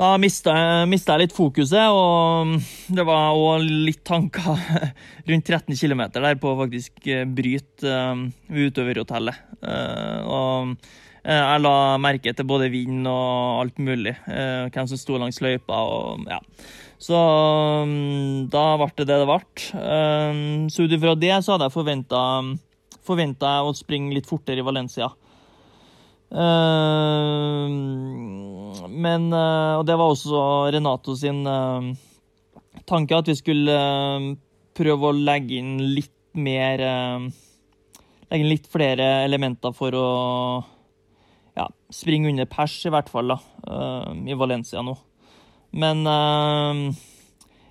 [0.00, 2.56] da mista jeg, jeg litt fokuset, og
[2.90, 4.58] det var òg litt tanker
[5.28, 9.44] rundt 13 km der på å faktisk bryte uh, utøverhotellet.
[9.62, 10.76] Uh, og
[11.22, 14.14] Eh, jeg la merke til både vind og alt mulig.
[14.26, 16.40] Eh, hvem som sto langs løypa og ja.
[17.02, 17.18] Så
[17.86, 19.38] mm, da ble det det det ble.
[19.78, 20.42] Eh,
[20.72, 21.76] så ut ifra det så hadde jeg
[23.06, 25.12] forventa å springe litt fortere i Valencia.
[28.92, 30.40] Men Og det var også
[30.72, 31.44] Renato sin
[32.88, 33.76] tanke, at vi skulle
[34.72, 36.80] prøve å legge inn litt mer
[38.32, 40.08] Legge inn litt flere elementer for å
[41.52, 43.38] ja, springe under pers, i hvert fall, da,
[44.24, 44.94] i Valencia nå.
[45.76, 46.00] Men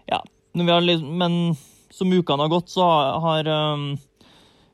[0.06, 0.22] ja,
[0.54, 0.86] når vi Har,
[1.18, 1.58] men
[1.90, 2.86] som ukene har gått, så
[3.26, 3.50] har,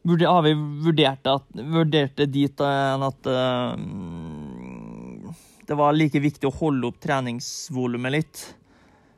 [0.08, 0.54] um, har vi
[0.86, 3.76] vurdert, at, vurdert, dit at uh,
[5.68, 8.44] det var like viktig å holde opp treningsvolumet litt.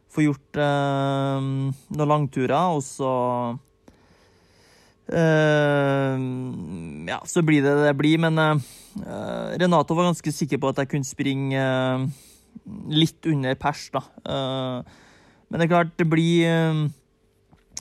[0.09, 3.11] Få gjort noen langturer, og så
[7.09, 8.41] Ja, så blir det det blir, men
[9.61, 11.61] Renato var ganske sikker på at jeg kunne springe
[12.89, 14.01] litt under pers, da.
[14.25, 16.89] Men det er klart, det blir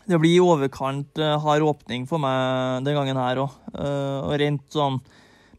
[0.09, 3.57] Det blir i overkant hard åpning for meg den gangen her òg.
[3.77, 4.97] og rent sånn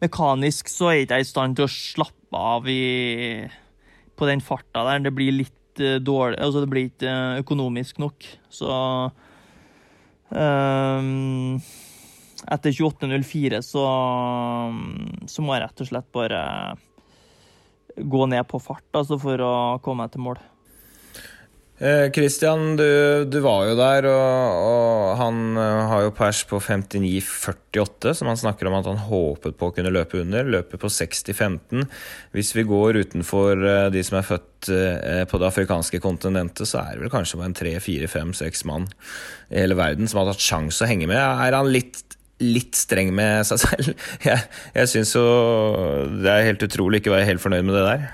[0.01, 3.45] mekanisk så er ikke jeg i stand til å slappe av i,
[4.17, 5.03] på den farta der.
[5.05, 8.25] Det blir litt dårlig Altså, det blir ikke økonomisk nok.
[8.51, 8.69] Så
[10.33, 11.59] um,
[12.47, 13.85] etter 28.04 så,
[15.27, 16.43] så må jeg rett og slett bare
[17.99, 20.39] gå ned på fart altså for å komme meg til mål.
[21.80, 26.60] Kristian, eh, du, du, var jo der, og, og, han eh, har jo pers på
[26.60, 30.44] 59,48, som han snakker om at han håpet på å kunne løpe under.
[30.58, 31.88] Løper på 60,15.
[32.36, 36.98] Hvis vi går utenfor eh, de som er født på det afrikanske kontinentet, så er
[36.98, 38.89] det vel kanskje bare en tre, fire, fem, seks mann
[39.48, 41.15] i hele verden som har tatt sjanse å henge med.
[41.15, 42.04] Er han litt
[42.44, 43.89] litt streng med seg selv.
[44.28, 44.44] Jeg,
[44.76, 45.24] jeg syns jo
[46.24, 48.06] det er helt utrolig ikke å være helt fornøyd med det der.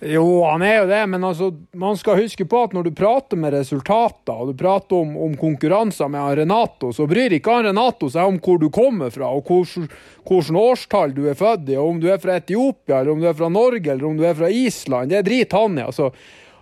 [0.00, 3.36] Jo, han er jo det, men altså, man skal huske på at når du prater
[3.36, 8.08] med resultater, og du prater om, om konkurranser med Renato, så bryr ikke han Renato
[8.08, 12.00] seg om hvor du kommer fra, og hvilket årstall du er født i, og om
[12.00, 14.48] du er fra Etiopia, eller om du er fra Norge, eller om du er fra
[14.48, 15.12] Island.
[15.12, 15.84] Det driter han i.
[15.84, 16.08] altså.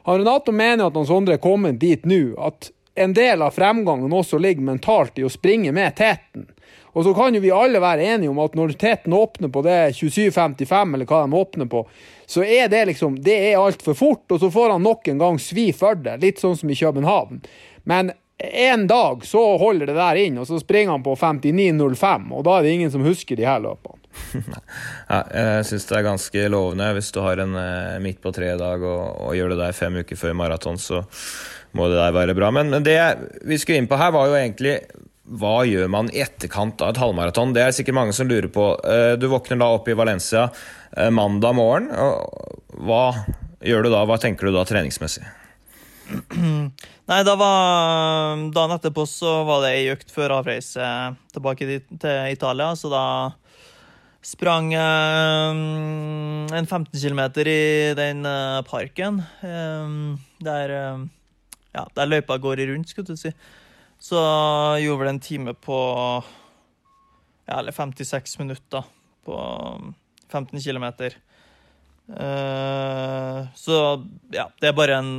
[0.09, 4.11] Han Renato mener at han Sondre er kommet dit nå, at en del av fremgangen
[4.19, 6.49] også ligger mentalt i å springe med teten.
[6.99, 9.77] Og så kan jo vi alle være enige om at når teten åpner på det
[9.95, 11.85] 27.55, eller hva de åpner på,
[12.27, 15.39] så er det liksom Det er altfor fort, og så får han nok en gang
[15.39, 16.17] svi for det.
[16.25, 17.45] Litt sånn som i København.
[17.87, 22.45] Men en dag så holder det der inn, og så springer han på 59,05, og
[22.47, 23.99] da er det ingen som husker de her løpene.
[25.13, 28.83] ja, jeg syns det er ganske lovende hvis du har en eh, midt på tre-dag
[28.83, 31.05] og, og, gjør det der fem uker før maraton, så
[31.79, 32.51] må det der være bra.
[32.55, 32.99] Men, men det
[33.47, 34.79] vi skulle inn på her, var jo egentlig
[35.29, 37.53] hva gjør man i etterkant av et halvmaraton?
[37.57, 38.71] Det er sikkert mange som lurer på.
[38.81, 40.49] Eh, du våkner da opp i Valencia
[40.97, 41.91] eh, mandag morgen.
[42.89, 43.03] Hva
[43.65, 44.05] gjør du da?
[44.09, 45.27] Hva tenker du da treningsmessig?
[47.09, 50.89] Nei, da var Dagen etterpå så var det ei økt før avreise
[51.35, 51.69] tilbake
[52.01, 53.05] til Italia, så da
[54.25, 55.53] sprang jeg
[56.59, 58.25] en 15 km i den
[58.69, 63.33] parken der ja, der løypa går rundt, skulle du si.
[63.99, 64.19] Så
[64.83, 65.79] gjorde vel en time på
[67.49, 68.85] ja, eller 56 minutter
[69.25, 69.37] på
[70.29, 70.85] 15 km.
[72.09, 73.77] Uh, så
[74.33, 75.13] ja, det er bare en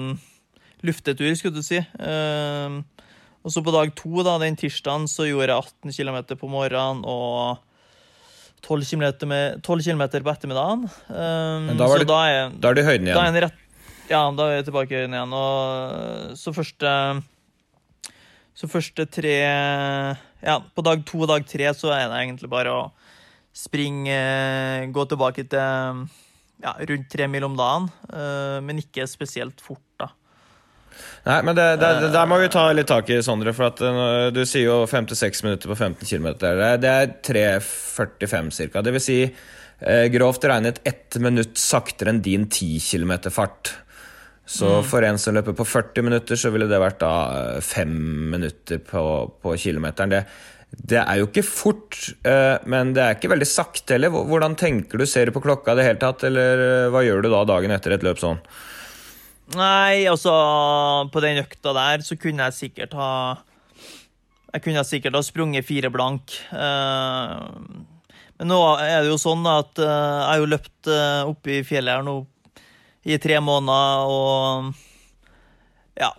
[0.86, 1.82] luftetur, skulle du si.
[2.00, 2.82] Uh,
[3.44, 7.04] og så på dag to, da, den tirsdagen, så gjorde jeg 18 km på morgenen
[7.08, 7.66] og
[8.66, 10.86] 12 km, med, 12 km på ettermiddagen.
[11.08, 13.18] Um, da, var det, da, er, da er det høyden igjen?
[13.18, 13.66] Da er en rett
[14.10, 15.36] Ja, da er jeg tilbake i høyden igjen.
[15.38, 16.94] Og så første
[18.60, 22.74] Så første tre Ja, på dag to og dag tre så er det egentlig bare
[22.76, 22.82] å
[23.56, 24.18] springe
[24.96, 26.08] Gå tilbake til
[26.60, 30.10] ja, rundt tre mil om dagen, eh, men ikke spesielt fort, da.
[31.24, 33.54] Nei, men det, det, det, der må vi ta litt tak i, Sondre.
[33.56, 36.28] For at uh, du sier jo 5-6 minutter på 15 km.
[36.84, 38.84] Det er 3,45 ca.
[38.84, 43.16] Det vil si uh, grovt regnet ett minutt saktere enn din 10 km
[44.50, 47.14] Så for en som løper på 40 minutter, så ville det vært da
[47.62, 47.92] fem
[48.32, 49.02] minutter på,
[49.44, 50.16] på kilometeren.
[50.16, 50.22] Det,
[50.90, 54.10] det er jo ikke fort, uh, men det er ikke veldig sakte heller.
[54.10, 55.06] Hvordan tenker du?
[55.06, 57.94] Ser du på klokka i det hele tatt, eller hva gjør du da dagen etter
[57.94, 58.42] et løp sånn?
[59.54, 60.34] Nei, altså
[61.10, 63.14] På den økta der så kunne jeg sikkert ha
[64.52, 66.36] Jeg kunne sikkert ha sprunget fire blank.
[66.54, 70.92] Men nå er det jo sånn at jeg har jo løpt
[71.30, 72.20] oppe i fjellet her nå
[73.08, 74.74] i tre måneder, og
[76.00, 76.12] ja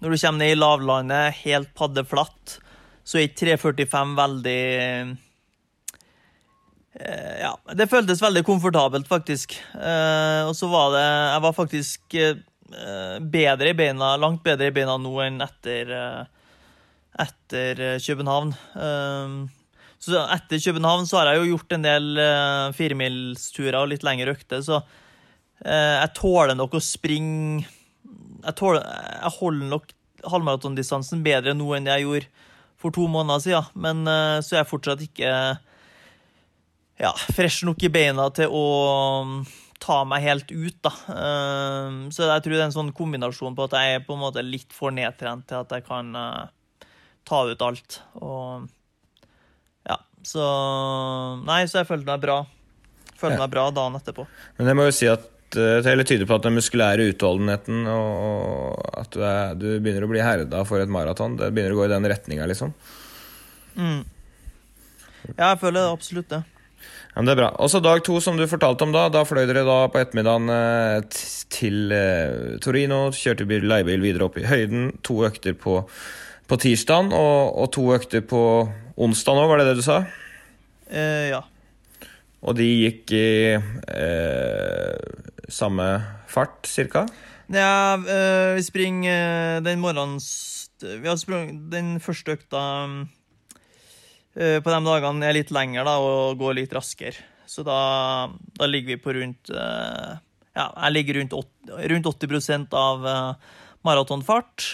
[0.00, 2.58] Når du kommer ned i lavlandet, helt paddeflatt,
[3.06, 4.62] så er ikke 3.45 veldig
[7.00, 9.56] øh, ja, det føltes veldig komfortabelt, faktisk.
[9.74, 12.00] Uh, og så var det Jeg var faktisk
[13.32, 15.92] bedre i beina, langt bedre i beina nå enn etter,
[17.22, 18.54] etter København.
[20.02, 22.20] Så etter København så har jeg jo gjort en del
[22.76, 24.82] firemilsturer og litt lengre økter, så
[25.64, 29.94] jeg tåler nok å springe Jeg, tåler, jeg holder nok
[30.28, 32.44] halvmaratondistansen bedre nå enn jeg gjorde
[32.76, 34.04] for to måneder siden, men
[34.44, 35.32] så er jeg fortsatt ikke
[37.00, 38.66] ja, fresh nok i beina til å
[39.24, 39.40] um,
[39.82, 40.92] ta meg helt ut, da.
[42.12, 44.44] Så jeg tror det er en sånn kombinasjon på at jeg er på en måte
[44.44, 46.48] litt for nedtrent til at jeg kan uh,
[47.28, 48.00] ta ut alt.
[48.22, 48.70] Og
[49.88, 49.96] ja,
[50.26, 50.48] så
[51.46, 52.40] Nei, så jeg følte meg bra.
[53.16, 53.44] Følte ja.
[53.44, 54.26] meg bra dagen etterpå.
[54.58, 55.24] Men jeg må jo si at
[55.56, 60.04] uh, det hele tyder på at den muskulære utholdenheten og at du, er, du begynner
[60.04, 62.74] å bli herda for et maraton, det begynner å gå i den retninga, liksom.
[63.76, 64.04] Mm.
[65.34, 66.42] Ja, jeg føler det absolutt det.
[67.16, 67.50] Ja, men det er bra.
[67.64, 69.06] Også dag to, som du fortalte om da.
[69.08, 73.06] Da fløy dere da på ettermiddagen eh, til eh, Torino.
[73.16, 74.90] Kjørte bil, leiebil videre opp i høyden.
[75.08, 75.78] To økter på,
[76.44, 78.42] på tirsdagen og, og, to økter på
[78.96, 80.00] onsdag nå, var det det du sa?
[80.88, 81.42] Eh, ja.
[82.46, 84.96] Og de gikk i eh,
[85.52, 85.88] samme
[86.30, 87.06] fart, cirka?
[87.52, 90.18] Ja, eh, vi springer eh, den morgenen
[90.82, 92.64] Vi har sprunget den første økta
[94.36, 97.16] Eh, på de dagene er litt lenger da, og går litt raskere.
[97.48, 98.28] Så da,
[98.58, 103.06] da ligger vi på rundt Ja, jeg ligger rundt 80, rundt 80% av
[103.86, 104.66] maratonfart.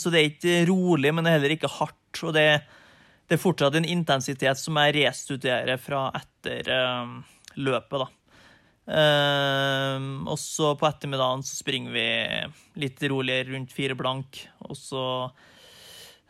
[0.00, 2.22] Så det er ikke rolig, men det er heller ikke hardt.
[2.24, 2.46] Og det,
[3.30, 6.66] det er fortsatt en intensitet som jeg restuderer fra etter
[7.54, 8.08] løpet, da.
[10.26, 12.08] og så på ettermiddagen så springer vi
[12.82, 14.42] litt roligere, rundt fire blank.
[14.66, 15.04] Og så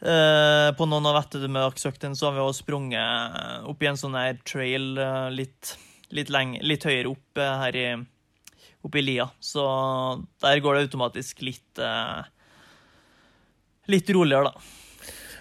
[0.00, 4.38] Uh, på noen av ettermiddagsøktene så har vi også sprunget opp i en sånn her
[4.48, 5.74] trail uh, litt,
[6.08, 7.84] litt, lenge, litt, høyere opp uh, her i,
[8.80, 9.28] opp i lia.
[9.44, 9.60] Så
[10.40, 11.84] der går det automatisk litt
[13.90, 14.79] litt roligere, da.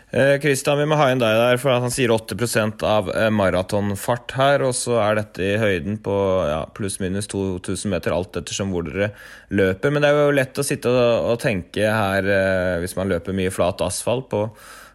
[0.09, 4.63] Kristian, vi må ha inn deg der, for han sier 80% av maratonfart her.
[4.65, 6.15] Og så er dette i høyden på
[6.49, 9.11] ja, pluss-minus 2000 meter, alt ettersom hvor dere
[9.53, 9.93] løper.
[9.93, 12.31] Men det er jo lett å sitte og, tenke her,
[12.81, 14.47] hvis man løper mye flat asfalt, på,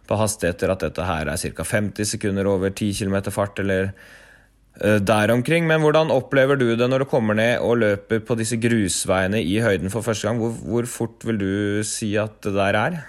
[0.05, 1.69] på hastigheter at dette her er ca.
[1.71, 3.93] 50 sekunder over 10 km fart, eller
[4.75, 5.63] der omkring.
[5.71, 9.61] Men hvordan opplever du det når du kommer ned og løper på disse grusveiene i
[9.63, 10.43] høyden for første gang?
[10.43, 11.51] Hvor, hvor fort vil du
[11.87, 13.03] si at det der er?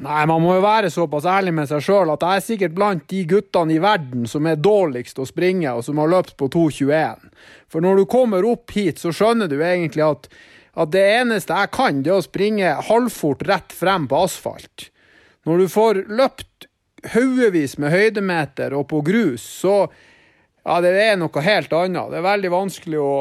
[0.00, 3.02] Nei, man må jo være såpass ærlig med seg sjøl at jeg er sikkert blant
[3.12, 7.26] de guttene i verden som er dårligst å springe, og som har løpt på 2,21.
[7.68, 10.30] For når du kommer opp hit, så skjønner du egentlig at,
[10.80, 14.88] at det eneste jeg kan, det er å springe halvfort rett frem på asfalt.
[15.44, 16.70] Når du får løpt
[17.12, 19.82] haugevis med høydemeter og på grus, så
[20.64, 22.08] ja, det er noe helt annet.
[22.08, 23.14] Det er veldig vanskelig å,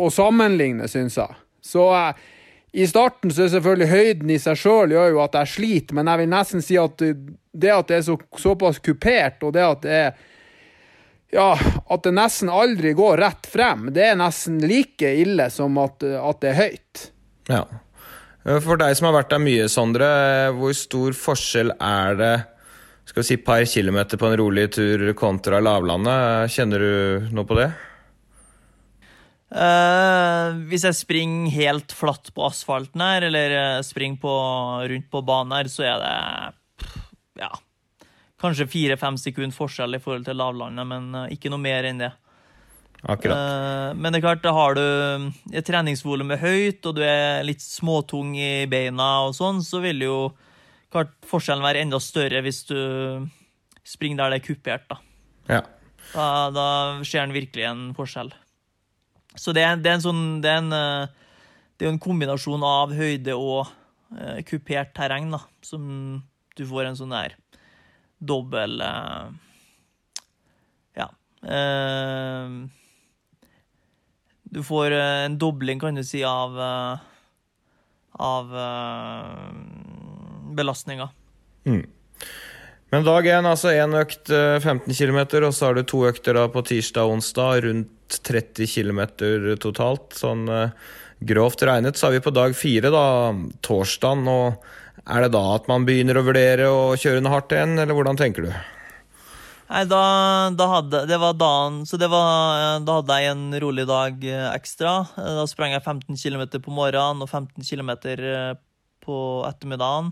[0.00, 1.36] å sammenligne, syns jeg.
[1.64, 2.26] Så jeg eh,
[2.72, 6.10] i starten så er selvfølgelig høyden i seg sjøl gjør jo at jeg sliter, men
[6.10, 9.86] jeg vil nesten si at det at det er så, såpass kupert, og det at
[9.86, 10.10] det er
[11.32, 16.04] ja, at det nesten aldri går rett frem, det er nesten like ille som at,
[16.04, 17.02] at det er høyt.
[17.52, 17.64] Ja.
[18.64, 20.08] For deg som har vært der mye, Sondre,
[20.56, 22.36] hvor stor forskjell er det
[23.08, 26.52] skal vi si, per kilometer på en rolig tur kontra lavlandet?
[26.52, 27.70] Kjenner du noe på det?
[29.48, 34.32] Uh, hvis jeg springer helt flatt på asfalten her, eller eh, springer på,
[34.92, 36.90] rundt på banen her, så er det
[37.40, 37.48] ja,
[38.42, 42.10] kanskje fire-fem sekunder forskjell i forhold til lavlandet, men uh, ikke noe mer enn det.
[43.08, 43.38] Akkurat.
[43.38, 44.84] Uh, Men det er klart, har du
[45.54, 50.04] et treningsvolum er høyt, og du er litt småtung i beina og sånn, så vil
[50.04, 50.18] jo
[50.92, 52.76] klart forskjellen være enda større hvis du
[53.86, 55.00] springer der det er kupert, da.
[55.48, 55.62] Ja.
[56.12, 56.68] Da, da
[57.00, 58.34] skjer den virkelig en forskjell.
[59.36, 61.34] Så det er, det er en sånn Det er en, eh,
[61.78, 63.68] det er en kombinasjon av høyde og
[64.16, 66.22] eh, kupert terreng, da, som
[66.58, 67.36] du får en sånn der
[68.18, 69.28] dobbel eh,
[70.98, 71.10] Ja.
[71.44, 72.56] Eh,
[74.48, 77.06] du får eh, en dobling, kan du si, av eh,
[78.18, 78.50] av
[80.58, 81.06] belastninga.
[82.90, 86.38] Men dag én, altså én økt eh, 15 km, og så har du to økter
[86.38, 89.00] da på tirsdag og onsdag, rundt 30 km
[89.60, 90.16] totalt.
[90.16, 90.72] Sånn eh,
[91.28, 93.04] grovt regnet så er vi på dag fire, da,
[93.64, 94.26] torsdagen.
[94.28, 97.96] Og er det da at man begynner å vurdere å kjøre noe hardt igjen, eller
[97.96, 98.52] hvordan tenker du?
[99.68, 100.00] Nei, da,
[100.56, 104.46] da hadde Det var dagen Så var, eh, da hadde jeg en rolig dag eh,
[104.54, 104.94] ekstra.
[105.16, 107.92] Da sprang jeg 15 km på morgenen og 15 km
[109.04, 110.10] på ettermiddagen.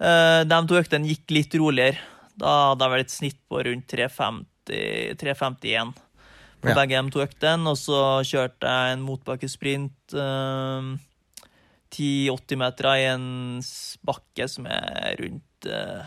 [0.00, 2.00] De to øktene gikk litt roligere.
[2.40, 5.92] Da hadde jeg vel et snitt på rundt 350 351
[6.60, 6.74] på Ja.
[6.76, 7.70] begge de to øktene.
[7.70, 10.90] Og så kjørte jeg en motbakkesprint eh,
[11.90, 13.28] 10-80 meter i en
[14.06, 16.04] bakke som er rundt eh,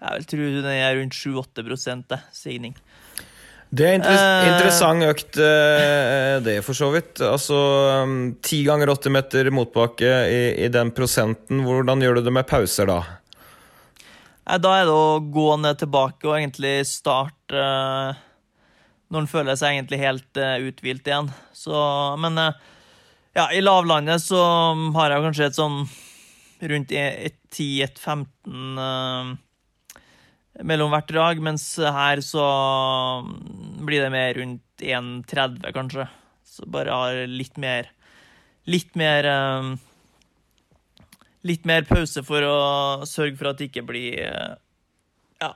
[0.00, 2.74] Jeg vil tro den er rundt 7-8 det, signing.
[3.70, 4.48] Det er inter Eh.
[4.50, 7.20] interessant økt, eh, det for så vidt.
[7.20, 11.60] Altså um, ti ganger 80 meter motbakke i, i den prosenten.
[11.62, 13.02] Hvordan gjør du det med pauser da?
[14.58, 18.18] Da er det å gå ned tilbake og egentlig starte eh,
[19.10, 21.30] når en føler seg egentlig helt eh, uthvilt igjen.
[21.56, 21.74] Så,
[22.22, 22.58] men eh,
[23.36, 24.40] ja, i lavlandet så
[24.96, 25.78] har jeg kanskje et sånn
[26.70, 29.30] rundt 10-15 uh,
[30.68, 32.42] mellom hvert drag, mens her så
[33.80, 36.04] blir det mer rundt 1,30 kanskje.
[36.44, 37.88] Så bare har litt mer
[38.68, 39.68] Litt mer eh,
[41.48, 42.56] litt mer pause for å
[43.08, 44.50] sørge for at det ikke blir eh,
[45.40, 45.48] Ja.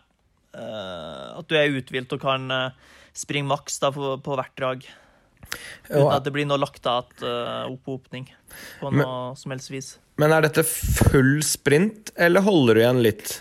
[0.57, 4.87] eh, At du er uthvilt og kan eh, springe maks da på, på hvert drag.
[5.89, 8.25] Uten at det blir noe laktat uh, opphopning
[8.81, 9.93] på Men- noe som helst vis.
[10.19, 13.33] Men er dette full sprint, eller holder du igjen litt?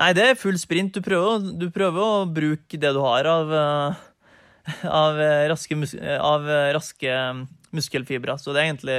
[0.00, 0.96] Nei, det er full sprint.
[0.96, 4.00] Du prøver, du prøver å bruke det du har av, eh,
[4.90, 8.34] av, eh, raske, mus eh, av eh, raske eh, muskelfibre.
[8.42, 8.98] Så det er egentlig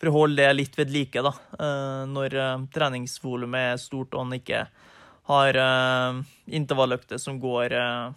[0.00, 1.30] for å holde det litt ved like, da.
[1.54, 4.64] eh, Når eh, treningsvolumet er stort og en ikke
[5.30, 6.22] har eh,
[6.58, 8.08] intervalløkter som går eh,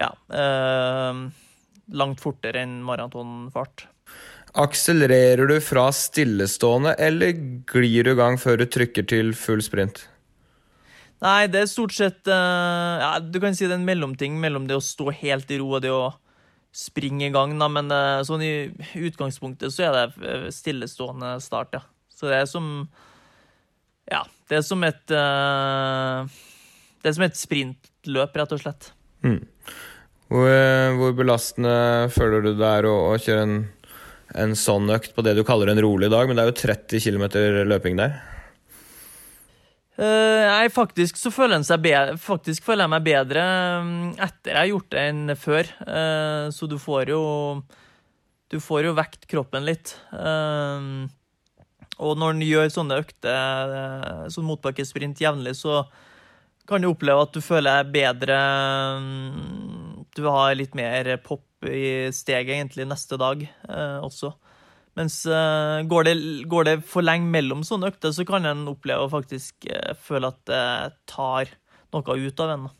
[0.00, 1.22] ja, eh,
[1.92, 3.86] langt fortere enn maratonfart.
[4.52, 7.32] Akselererer du fra stillestående, eller
[7.68, 10.08] glir du i gang før du trykker til full sprint?
[11.22, 14.66] Nei, det er stort sett eh, ja, Du kan si det er en mellomting mellom
[14.66, 16.10] det å stå helt i ro og det å
[16.74, 18.52] springe i gang, da, men eh, sånn i
[19.06, 21.82] utgangspunktet så er det eh, stillestående start, ja.
[22.12, 22.66] Så det er som
[24.10, 25.16] Ja, det er som et Det
[27.08, 28.92] er som et sprintløp, rett og slett.
[30.32, 33.56] Hvor, eh, hvor belastende føler du det er å, å kjøre en,
[34.40, 37.02] en sånn økt på det du kaller en rolig dag, men det er jo 30
[37.04, 37.26] km
[37.68, 38.16] løping der?
[39.92, 43.42] Uh, Nei, faktisk så føler jeg, faktisk føler jeg meg bedre
[43.84, 45.72] mm, etter jeg har gjort det enn før.
[45.84, 47.22] Uh, Så du får jo
[48.48, 49.92] Du får jo vekt kroppen litt.
[50.12, 51.04] Uh,
[52.00, 53.76] Og når en gjør sånne økter,
[54.32, 55.84] sånn motbakkesprint jevnlig, så
[56.68, 58.38] kan du oppleve at du føler deg bedre
[59.02, 64.32] mm, Du har litt mer pop i steget egentlig neste dag eh, også.
[64.98, 66.14] Mens eh, går, det,
[66.50, 70.32] går det for lenge mellom sånne økter, så kan en oppleve å faktisk eh, føle
[70.32, 70.64] at det
[71.08, 71.54] tar
[71.94, 72.70] noe ut av en.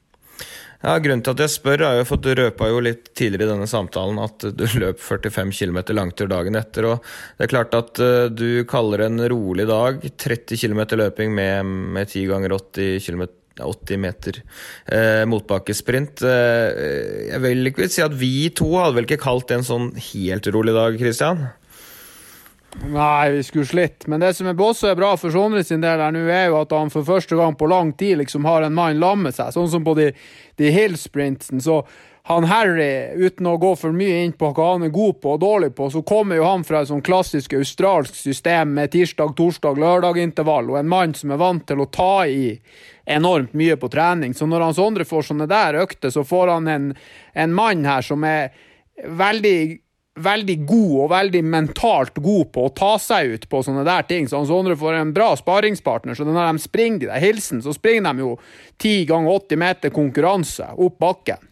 [0.82, 3.46] Ja, Grunnen til at jeg spør, er jo for at du røpa jo litt tidligere
[3.46, 6.88] i denne samtalen at du løp 45 km langtur dagen etter.
[6.90, 7.06] og
[7.38, 12.10] Det er klart at eh, du kaller en rolig dag 30 km løping med, med
[12.10, 13.24] 10 ganger 80 km
[13.60, 14.38] 80 meter
[14.86, 16.22] eh, motbakkesprint.
[16.24, 19.90] Eh, jeg vil ikke si at vi to hadde vel ikke kalt det en sånn
[20.12, 21.44] helt rolig dag, Christian?
[22.80, 24.06] Nei, vi skulle slitt.
[24.08, 26.62] Men det som er også er bra for Sondre sin del, her nå er jo
[26.62, 29.52] at han for første gang på lang tid liksom har en mann lam med seg.
[29.52, 30.08] Sånn som på de,
[30.60, 31.60] de hillsprintsen.
[31.60, 31.82] Så
[32.24, 35.40] han Harry, uten å gå for mye inn på hva han er god på og
[35.42, 39.80] dårlig på, så kommer jo han fra et sånn klassisk australsk system med tirsdag, torsdag,
[39.82, 42.52] lørdag-intervall, og en mann som er vant til å ta i
[43.10, 44.36] enormt mye på trening.
[44.38, 46.90] Så når han Sondre får sånne der økter, så får han en,
[47.34, 48.52] en mann her som er
[49.02, 54.04] veldig veldig god og veldig mentalt god på å ta seg ut på sånne der
[54.04, 54.26] ting.
[54.28, 56.14] Så han Sondre får en bra sparingspartner.
[56.14, 58.34] Så når de springer de der hilsen, så springer de jo
[58.76, 61.48] 10 ganger 80 meter konkurranse opp bakken.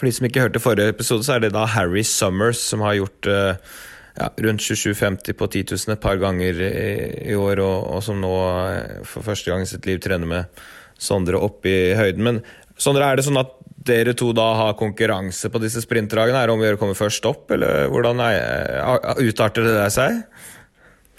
[0.00, 2.96] For de som ikke hørte forrige episode, så er det da Harry Summers som har
[2.96, 3.72] gjort uh,
[4.16, 8.30] ja, rundt 27,50 på 10 000 et par ganger i, år, og, og, som nå
[8.32, 10.62] uh, for første gang i sitt liv trener med
[11.00, 12.24] Sondre opp i høyden.
[12.24, 12.40] Men
[12.80, 13.52] Sondre, er det sånn at
[13.90, 16.40] dere to da har konkurranse på disse sprintdragene?
[16.40, 20.22] Er det om å gjøre å komme først opp, eller hvordan er, utarter det seg?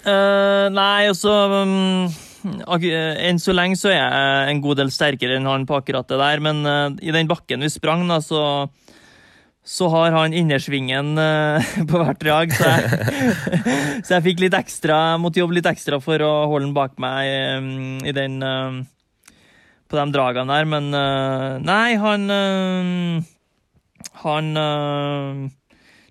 [0.01, 2.09] Uh, nei, altså um,
[2.43, 6.19] Enn så lenge så er jeg en god del sterkere enn han på akkurat det
[6.21, 8.69] der, men uh, i den bakken vi sprang, da, så
[9.61, 13.35] så har han innersvingen uh, på hvert drag, så jeg,
[14.05, 18.09] så jeg fikk litt ekstra, måtte jobbe litt ekstra for å holde den bak meg
[18.09, 18.41] i den
[19.91, 20.69] på de dragene der.
[20.71, 20.89] Men
[21.61, 22.25] nei, han
[24.23, 24.47] Han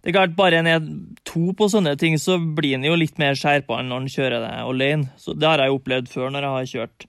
[0.01, 0.85] Det er klart, bare en er
[1.29, 4.45] to på sånne ting, så blir en jo litt mer skjerpa enn når en kjører
[4.47, 5.11] det alene.
[5.21, 7.09] Så det har jeg opplevd før når jeg har kjørt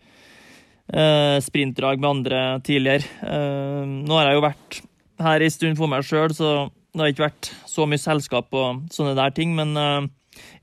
[1.46, 3.08] sprintdrag med andre tidligere.
[3.24, 4.82] nå har jeg jo vært
[5.24, 6.50] her en stund for meg sjøl, så
[6.92, 9.54] det har ikke vært så mye selskap og sånne der ting.
[9.56, 10.10] Men eh,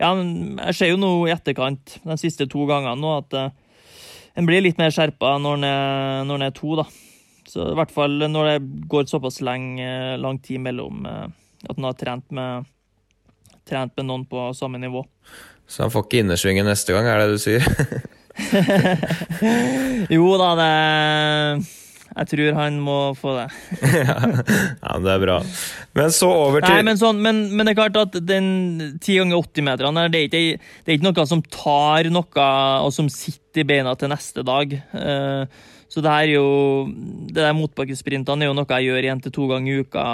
[0.01, 3.49] ja, jeg ser jo nå i etterkant, de siste to gangene nå, at uh,
[4.39, 6.87] en blir litt mer skjerpa når en er, to, da.
[7.49, 9.89] Så i hvert fall når det går såpass lenge,
[10.21, 11.27] lang tid mellom uh,
[11.65, 12.69] at han har trent med,
[13.69, 15.05] trent med noen på samme nivå.
[15.69, 17.65] Så han får ikke innersvingen neste gang, er det du sier?
[20.15, 20.73] jo da, det
[22.19, 23.47] jeg tror han må få det.
[24.09, 25.37] ja, det er bra.
[25.95, 28.49] Men så over til Nei, men, sånn, men, men det er klart at den
[28.97, 32.49] 10 ganger 80-meterne det, det, er ikke noe som tar noe,
[32.83, 34.75] og som sitter i beina til neste dag.
[34.91, 35.45] Uh,
[35.89, 36.49] så det her er jo
[37.31, 40.05] Det der motbakkesprintene er jo noe jeg gjør én til to ganger i uka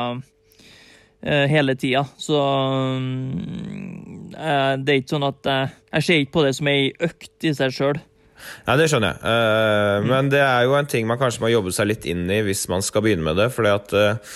[1.24, 2.04] hele tida.
[2.20, 2.74] Så uh,
[4.76, 7.72] det er ikke sånn at Jeg ser ikke på det som ei økt i seg
[7.72, 7.98] sjøl.
[8.66, 9.20] Nei, det skjønner jeg.
[9.24, 10.08] Mm.
[10.10, 12.66] Men det er jo en ting man kanskje må jobbe seg litt inn i hvis
[12.68, 13.48] man skal begynne med det.
[13.54, 13.94] fordi at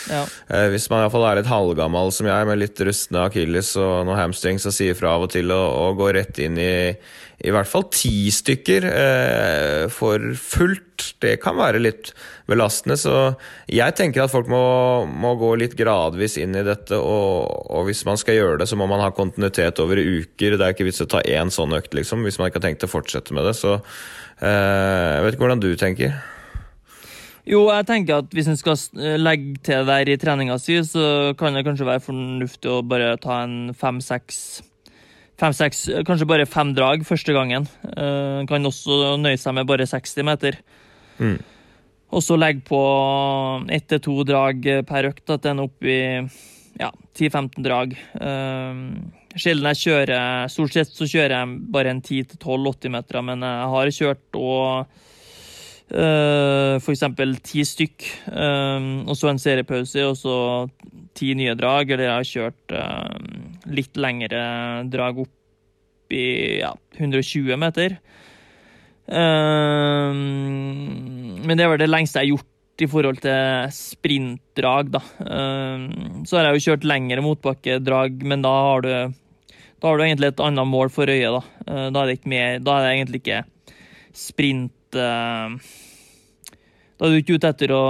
[0.08, 0.22] ja.
[0.72, 4.64] Hvis man iallfall er litt halvgammal som jeg, med litt rustne akilles og noen hamstrings
[4.70, 6.72] og sier fra av og til og, og går rett inn i
[7.38, 8.86] i hvert fall ti stykker
[9.94, 12.10] for fullt, det kan være litt
[12.50, 12.96] belastende.
[12.98, 13.12] Så
[13.70, 14.62] jeg tenker at folk må,
[15.06, 18.78] må gå litt gradvis inn i dette, og, og, hvis man skal gjøre det, så
[18.80, 20.56] må man ha kontinuitet over uker.
[20.56, 22.88] Det er ikke vits å ta én sånn økt, liksom, hvis man ikke har tenkt
[22.88, 23.54] å fortsette med det.
[23.58, 26.18] Så eh, jeg vet ikke hvordan du tenker.
[27.48, 28.76] Jo, jeg tenker at hvis en skal
[29.22, 33.44] legge til der i treninga si, så kan det kanskje være fornuftig å bare ta
[33.46, 34.42] en fem-seks
[35.38, 37.68] fem-seks, kanskje bare fem drag første gangen.
[37.84, 40.58] Uh, kan også nøye seg med bare 60 meter.
[41.18, 41.38] Mm.
[42.08, 42.80] Og så legge på
[43.74, 46.02] ett til to drag per økt, at den er oppe i
[46.78, 47.94] ja, 10-15 drag.
[48.16, 48.96] Uh,
[49.38, 52.40] sjelden jeg kjører Stort sett så kjører jeg bare en 10-12
[52.72, 55.04] 80-meter, men jeg har kjørt og
[55.92, 57.02] uh, f.eks.
[57.44, 60.68] ti stykk, uh, og så en seriepause, og så
[61.18, 61.90] ti nye drag.
[61.90, 63.16] Eller jeg har kjørt uh,
[63.72, 64.40] litt lengre
[64.90, 67.90] drag opp i ja, 120 meter.
[69.08, 70.12] Men
[71.56, 73.40] det var det lengste jeg har gjort i forhold til
[73.72, 75.00] sprintdrag, da.
[76.28, 78.92] Så har jeg jo kjørt lengre motbakkedrag, men da har du
[79.78, 81.32] da har du egentlig et annet mål for øyet.
[81.32, 81.40] Da,
[81.92, 83.40] da, er, det mer, da er det egentlig ikke
[84.16, 85.48] sprint Da
[87.06, 87.84] er du ikke ute etter å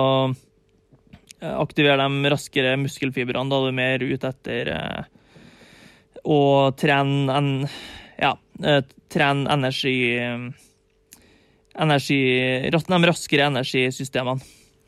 [1.39, 3.51] aktivere de raskere muskelfibrene.
[3.51, 4.73] Da er du mer ute etter
[6.29, 6.41] å
[6.77, 7.69] trene, en,
[8.19, 8.33] ja,
[9.09, 9.99] trene energi
[11.79, 14.41] energi, de raskere energisystemene.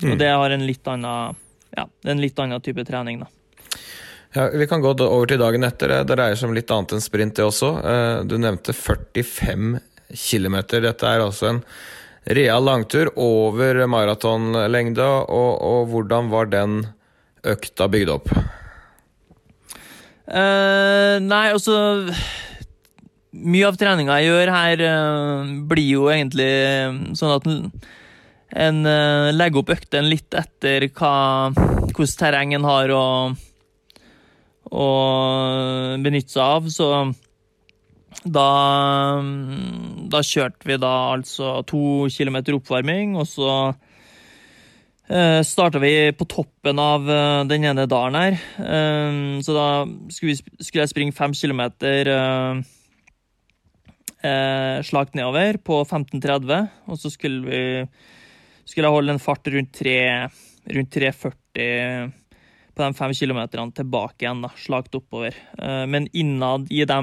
[0.03, 0.13] Mm.
[0.13, 1.37] Og det har en litt annen,
[1.77, 3.29] ja, en litt annen type trening, da.
[4.33, 5.91] Ja, Vi kan gå over til dagen etter.
[5.91, 7.71] Det dreier seg om litt annet enn sprint, det også.
[7.83, 9.81] Eh, du nevnte 45
[10.15, 10.57] km.
[10.71, 11.65] Dette er altså en
[12.29, 15.09] real langtur over maratonlengde.
[15.29, 16.83] Og, og, hvordan var den
[17.47, 18.33] økta bygd opp?
[20.31, 22.11] Uh, nei, altså
[23.31, 27.49] mye av treninga jeg gjør her, uh, blir jo egentlig eh, sånn at
[28.61, 33.05] en uh, legger opp øktene litt etter hvordan terreng en har å
[36.03, 36.71] benytte seg av.
[36.71, 36.87] Så
[38.25, 38.49] da,
[40.13, 41.83] da kjørte vi da altså to
[42.13, 47.01] kilometer oppvarming, og så uh, starta vi på toppen av
[47.51, 48.35] den ene dalen her.
[49.43, 49.69] så da
[50.13, 52.11] skulle, vi, skulle jeg springe fem kilometer
[54.23, 57.61] eh, slakt nedover på 15.30, og så skulle vi
[58.71, 62.13] skulle jeg holde en fart rundt 3.40
[62.71, 65.35] på de fem kilometerne tilbake igjen, da, slakt oppover.
[65.59, 67.01] Eh, men innad i de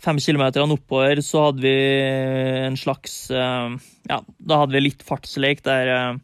[0.00, 1.76] fem kilometerne oppover så hadde vi
[2.66, 3.76] en slags eh,
[4.08, 6.18] Ja, da hadde vi litt fartslek der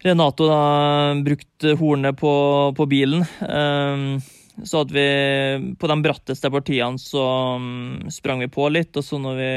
[0.00, 2.32] Renato da brukte hornet på,
[2.76, 3.24] på bilen.
[3.44, 4.20] Um,
[4.64, 7.24] så hadde vi På de bratteste partiene så
[7.60, 9.52] um, sprang vi på litt, og så når vi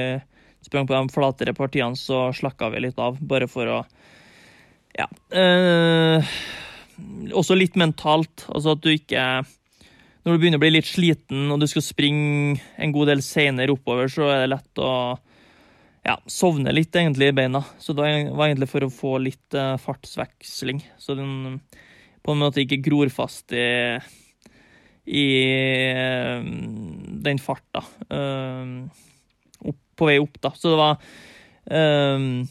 [0.64, 3.84] sprang på de flatere partiene, så slakka vi litt av, bare for å
[4.94, 5.08] Ja.
[7.34, 9.24] Også litt mentalt, altså at du ikke
[10.24, 13.74] Når du begynner å bli litt sliten og du skal springe en god del seinere
[13.76, 14.92] oppover, så er det lett å
[16.04, 17.60] ja, sovne litt egentlig i beina.
[17.80, 20.80] Så det var egentlig for å få litt uh, fartsveksling.
[21.00, 21.60] Så den
[22.24, 23.68] på en måte ikke gror fast i
[25.04, 25.28] i
[25.92, 26.40] uh,
[27.28, 27.84] den farta.
[28.08, 28.88] Uh,
[29.94, 30.54] på vei opp, da.
[30.56, 30.94] Så det var
[31.68, 32.46] uh,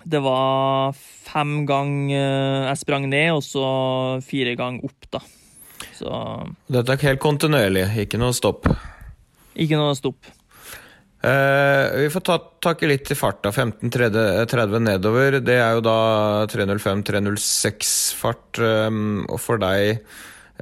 [0.00, 3.66] Det var fem ganger jeg sprang ned, og så
[4.24, 5.20] fire ganger opp, da.
[5.96, 6.10] Så
[6.70, 8.68] Dette er helt kontinuerlig, ikke noe stopp?
[9.54, 10.32] Ikke noe stopp.
[11.20, 13.52] Uh, vi får ta tak i litt i farta.
[13.52, 15.40] 15.30 nedover.
[15.44, 16.00] Det er jo da
[16.48, 18.60] 3.05-3.06 fart.
[18.60, 20.00] Um, og for deg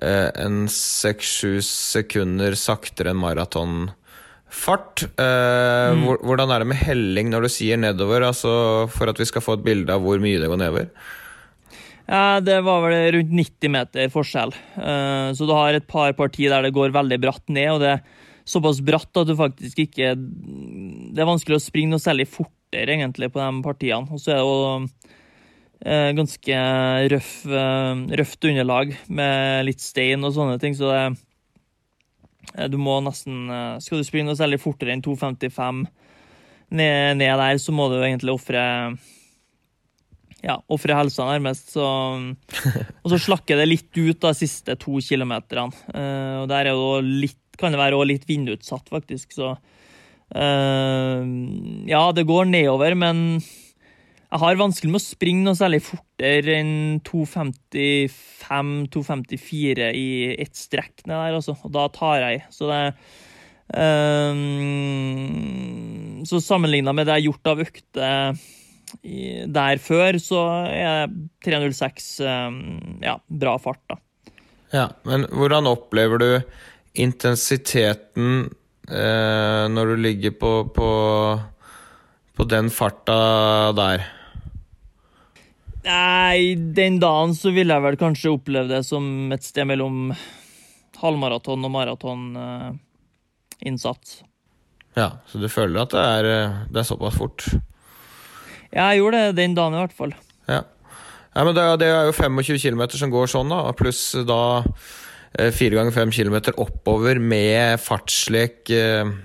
[0.03, 5.07] Eh, en seks-sju sekunder saktere enn maratonfart.
[5.09, 6.05] Eh, mm.
[6.23, 8.53] Hvordan er det med helling når du sier nedover, altså
[8.95, 10.93] for at vi skal få et bilde av hvor mye det går nedover?
[12.09, 14.55] Ja, Det var vel rundt 90 meter forskjell.
[14.77, 17.71] Eh, så du har et par partier der det går veldig bratt ned.
[17.77, 18.03] og det er
[18.49, 23.29] såpass bratt at du faktisk ikke Det er vanskelig å springe noe særlig fortere egentlig
[23.33, 24.09] på de partiene.
[24.11, 24.89] Og så er det jo
[25.79, 26.55] Eh, ganske
[27.09, 33.47] røff, eh, røft underlag med litt stein og sånne ting, så det Du må nesten
[33.81, 35.87] Skal du springe noe særlig fortere enn 2,55
[36.71, 38.99] ned, ned, der, så må du egentlig ofre
[40.45, 41.73] ja, ofre helsa, nærmest.
[41.75, 41.85] Så,
[43.03, 45.73] og så slakker det litt ut de siste to kilometerne.
[46.43, 49.33] og der er det litt, kan det være litt vindutsatt, faktisk.
[49.35, 49.47] Så
[50.29, 53.17] ja, det går nedover, men
[54.29, 61.17] jeg har vanskelig med å springe noe særlig fortere enn 2.55-2.54 i ett strekk ned
[61.17, 61.57] der, altså.
[61.65, 62.45] Og da tar jeg.
[62.53, 62.93] Så det
[63.73, 64.37] um,
[66.29, 68.37] Så sammenligna med det jeg har gjort av økter
[69.03, 71.11] der før, så er
[71.45, 72.61] 3.06 um,
[73.05, 73.99] ja, bra fart, da.
[74.73, 76.41] Ja, men hvordan opplever du
[76.99, 78.51] intensiteten
[78.91, 80.89] eh, når du ligger på, på,
[82.37, 83.99] på den farta der?
[85.89, 89.95] Nei, den dagen så ville jeg vel kanskje oppleve det som et sted mellom
[90.99, 94.23] halvmaraton og maratoninnsats.
[94.99, 97.41] ja, så du føler at det er, eh, det er såpass fort?
[98.75, 100.13] Ja, jeg gjorde det den dagen i hvert fall.
[100.49, 100.63] Ja,
[101.35, 104.43] ja men det, det er jo 25 km som går sånn, da, pluss da
[105.39, 108.61] eh, fire ganger fem km oppover med fartslek.
[108.75, 109.17] Eh,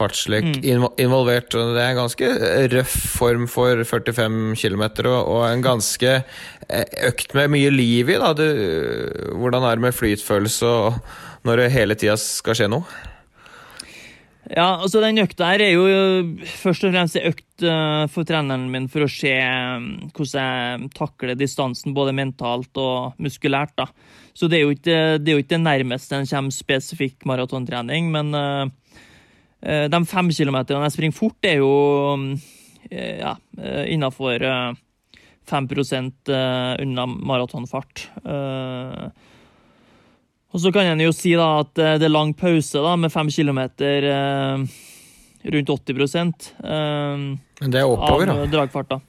[0.00, 0.86] fartslek mm.
[1.02, 1.50] involvert.
[1.52, 2.30] Det er en ganske
[2.72, 8.18] røff form for 45 km, og en ganske eh, økt med mye liv i.
[8.22, 8.32] Da.
[8.38, 8.46] Du,
[9.40, 10.74] hvordan er det med flytfølelse
[11.46, 13.09] når det hele tida skal skje noe?
[14.50, 15.84] Ja, altså Den økta her er jo
[16.58, 20.90] først og fremst en økt uh, for treneren min for å se um, hvordan jeg
[20.96, 23.76] takler distansen både mentalt og muskulært.
[23.78, 23.86] da.
[24.34, 28.34] Så det er jo ikke det, jo ikke det nærmeste en kommer spesifikk maratontrening, men
[28.34, 28.66] uh,
[29.60, 31.72] Eh, de fem kilometerne jeg springer fort, er jo
[32.16, 33.34] uh, ja,
[33.92, 34.72] innafor uh,
[35.50, 36.30] 5%
[36.80, 38.06] unna maratonfart.
[40.50, 43.28] Og så kan en jo si da at det er lang pause da, med fem
[43.30, 44.06] kilometer
[45.44, 45.94] rundt 80
[46.64, 47.16] eh,
[47.60, 49.00] Men det er oppover, av dragfarta.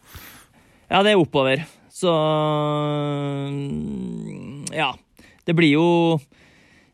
[0.91, 1.63] Ja, det er oppover.
[1.91, 2.11] Så
[4.75, 4.91] ja.
[5.45, 6.19] Det blir jo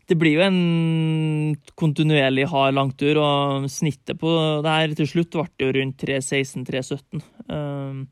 [0.07, 4.31] det blir jo en kontinuerlig hard langtur, og snittet på
[4.63, 7.25] det her til slutt ble jo rundt 3.16-3.17.
[7.51, 8.05] Ehm,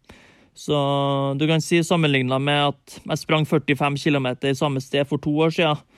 [0.51, 0.77] så
[1.39, 4.27] du kan si sammenligna med at jeg sprang 45 km
[4.59, 5.94] samme sted for to år siden, eh,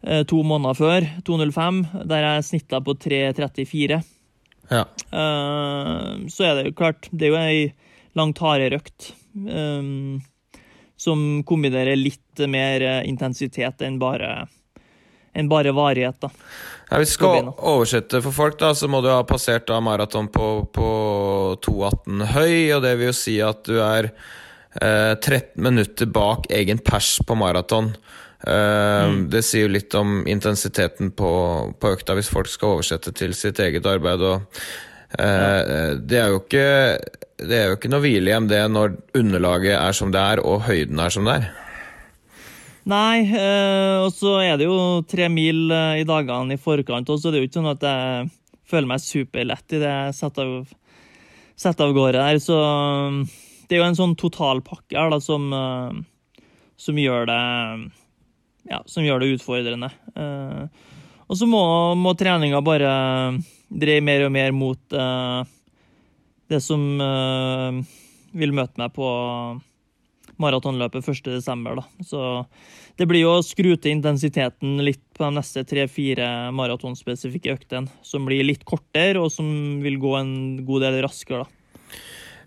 [0.00, 3.98] to måneder før, 2.05, der jeg snitta på 3.34.
[4.70, 4.86] Ja.
[5.12, 7.58] Ehm, så er det jo klart, det er jo ei
[8.16, 9.10] langt hardere økt.
[9.44, 10.22] Ehm,
[11.00, 14.46] som kombinerer litt mer intensitet enn bare
[15.32, 16.20] enn bare varighet.
[16.20, 16.30] da.
[16.90, 20.28] Ja, hvis vi skal oversette for folk, da, så må du ha passert da maraton
[20.32, 20.90] på, på
[21.66, 22.54] 2,18 høy.
[22.74, 27.38] og Det vil jo si at du er eh, 13 minutter bak egen pers på
[27.38, 27.92] maraton.
[28.46, 29.24] Eh, mm.
[29.32, 31.30] Det sier jo litt om intensiteten på,
[31.80, 34.22] på, økta, hvis folk skal oversette til sitt eget arbeid.
[34.22, 34.62] og
[35.18, 35.94] ja.
[35.98, 36.66] det, er jo ikke,
[37.42, 40.62] det er jo ikke noe hvile hjem det når underlaget er som det er og
[40.68, 41.48] høyden er som det er.
[42.90, 43.26] Nei,
[44.00, 47.42] og så er det jo tre mil i dagene i forkant, og så er det
[47.42, 48.30] jo ikke sånn at jeg
[48.70, 50.72] føler meg superlett i det jeg setter av,
[51.58, 52.40] setter av gårde der.
[52.42, 52.56] Så
[53.70, 56.44] det er jo en sånn totalpakke her da, som, eh,
[56.80, 57.42] som gjør det
[58.68, 59.90] ja, som gjør det utfordrende.
[60.14, 60.90] Eh,
[61.30, 61.62] og så må,
[61.94, 62.90] må treninga bare
[63.70, 65.40] dreie mer og mer mot eh,
[66.50, 67.80] det som eh,
[68.36, 69.08] vil møte meg på
[70.40, 71.84] maratonløpet 1.12.
[72.06, 72.20] Så
[72.98, 78.26] det blir jo å skru til intensiteten litt på de neste tre-fire maratonspesifikke øktene, som
[78.28, 80.34] blir litt kortere, og som vil gå en
[80.66, 81.44] god del raskere.
[81.44, 81.56] da.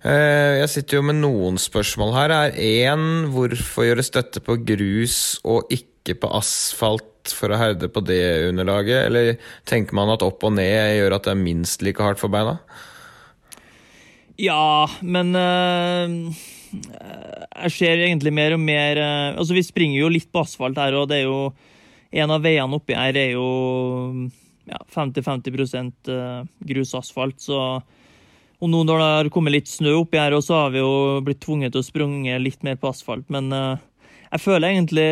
[0.03, 2.33] Jeg sitter jo med noen spørsmål her.
[2.35, 8.03] Er én hvorfor gjøre støtte på grus og ikke på asfalt for å herde på
[8.03, 9.07] det underlaget?
[9.07, 9.37] Eller
[9.69, 12.57] tenker man at opp og ned gjør at det er minst like hardt for beina?
[14.41, 16.35] Ja, men øh,
[16.83, 20.97] jeg ser egentlig mer og mer øh, Altså, vi springer jo litt på asfalt her,
[20.97, 21.53] og det er jo
[22.11, 23.47] En av veiene oppi her er jo
[24.69, 27.59] ja, 50-50 eh, grusasfalt, så
[28.63, 31.41] og nå når det har kommet litt snø oppi her, så har vi jo blitt
[31.43, 33.25] tvunget til å sprunge litt mer på asfalt.
[33.33, 33.81] Men eh,
[34.33, 35.09] jeg føler egentlig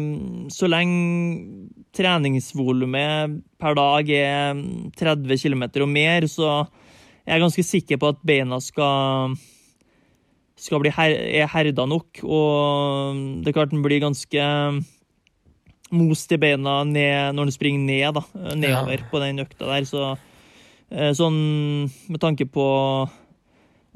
[0.00, 4.58] mm, Så lenge treningsvolumet per dag er
[4.98, 6.66] 30 km og mer, så
[7.24, 9.32] jeg er ganske sikker på at beina skal,
[10.60, 12.20] skal bli her, er herda nok.
[12.20, 14.44] Og det er klart den blir ganske
[15.96, 19.88] most i beina ned, når den springer ned, da, nedover på den økta der.
[19.88, 20.02] Så
[20.92, 21.40] eh, sånn
[22.12, 22.66] med tanke på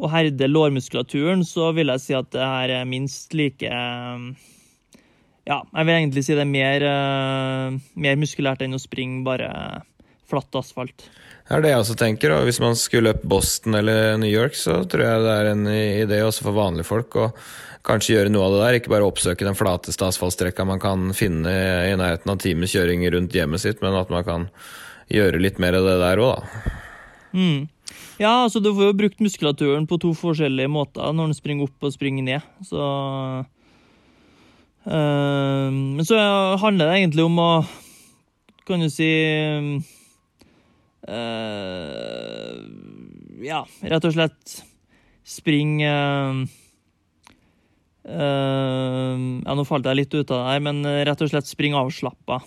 [0.00, 3.68] å herde lårmuskulaturen, så vil jeg si at det her er minst like
[5.51, 9.48] Ja, jeg vil egentlig si det er mer, eh, mer muskulært enn å springe bare
[10.30, 11.09] flatt asfalt.
[11.48, 12.36] Det er det jeg også tenker.
[12.36, 15.64] Og hvis man skulle løpt Boston eller New York, så tror jeg det er en
[15.66, 17.32] idé også for vanlige folk å
[17.86, 18.78] kanskje gjøre noe av det der.
[18.78, 21.51] Ikke bare oppsøke den flateste asfaltstrekka man kan finne
[21.88, 24.48] i nærheten av times kjøring rundt hjemmet sitt, men at man kan
[25.11, 26.78] gjøre litt mer av det der òg, da.
[27.34, 27.68] Mm.
[28.20, 31.88] Ja, altså du får jo brukt muskulaturen på to forskjellige måter når den springer opp
[31.88, 32.46] og springer ned.
[32.62, 32.78] Så
[34.84, 36.16] Men så
[36.56, 37.50] handler det egentlig om å
[38.64, 39.08] Kan du si
[41.04, 42.54] eh,
[43.44, 43.60] Ja,
[43.92, 44.54] rett og slett
[45.26, 46.40] springe eh,
[48.08, 51.80] eh, Ja, nå falt jeg litt ut av det her, men rett og slett springe
[51.80, 52.40] avslappa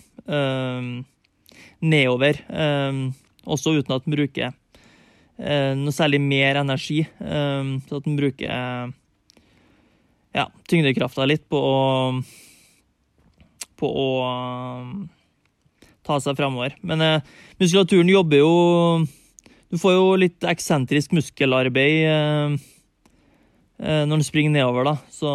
[1.84, 2.38] nedover.
[3.44, 4.52] også uten at den bruker
[5.38, 7.02] eh, noe særlig mer energi.
[7.04, 8.92] Eh, så at den bruker eh,
[10.34, 11.84] ja, tyngdekrafta litt på å
[13.80, 14.08] på å
[16.04, 16.76] ta seg framover.
[16.86, 18.54] Men eh, muskulaturen jobber jo
[19.72, 22.54] Du får jo litt eksentrisk muskelarbeid eh,
[23.82, 24.96] eh, når den springer nedover, da.
[25.10, 25.30] Så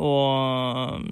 [0.00, 1.10] Og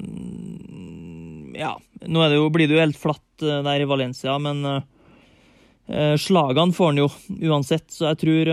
[1.61, 1.75] ja.
[2.09, 6.73] Nå det jo, blir det jo helt flatt eh, der i Valencia, men eh, slagene
[6.73, 7.11] får han jo
[7.51, 8.53] uansett, så jeg tror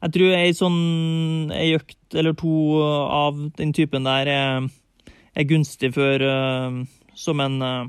[0.00, 4.68] Jeg tror ei sånn økt eller to av den typen der er,
[5.34, 6.82] er gunstig for eh,
[7.14, 7.88] som en eh,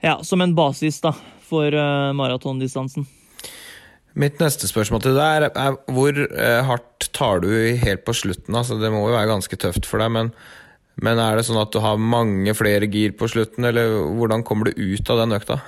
[0.00, 1.12] Ja, som en basis, da,
[1.44, 3.04] for eh, maratondistansen.
[4.16, 6.16] Mitt neste spørsmål til deg er, er hvor
[6.66, 8.56] hardt tar du helt på slutten?
[8.56, 10.32] Altså, det må jo være ganske tøft for deg, men,
[11.04, 14.70] men er det sånn at du har mange flere gir på slutten, eller hvordan kommer
[14.72, 15.60] du ut av den økta?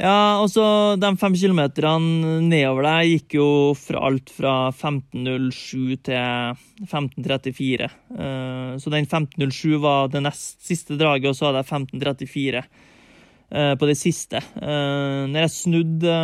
[0.00, 7.90] Ja, altså, de fem kilometerne nedover der gikk jo fra alt fra 15.07 til 15.34.
[8.16, 11.70] Eh, Så den 15.07 var det nest siste draget, og så hadde jeg
[12.00, 14.40] 15.34 eh, på det siste.
[14.56, 16.16] Eh, Når jeg snudde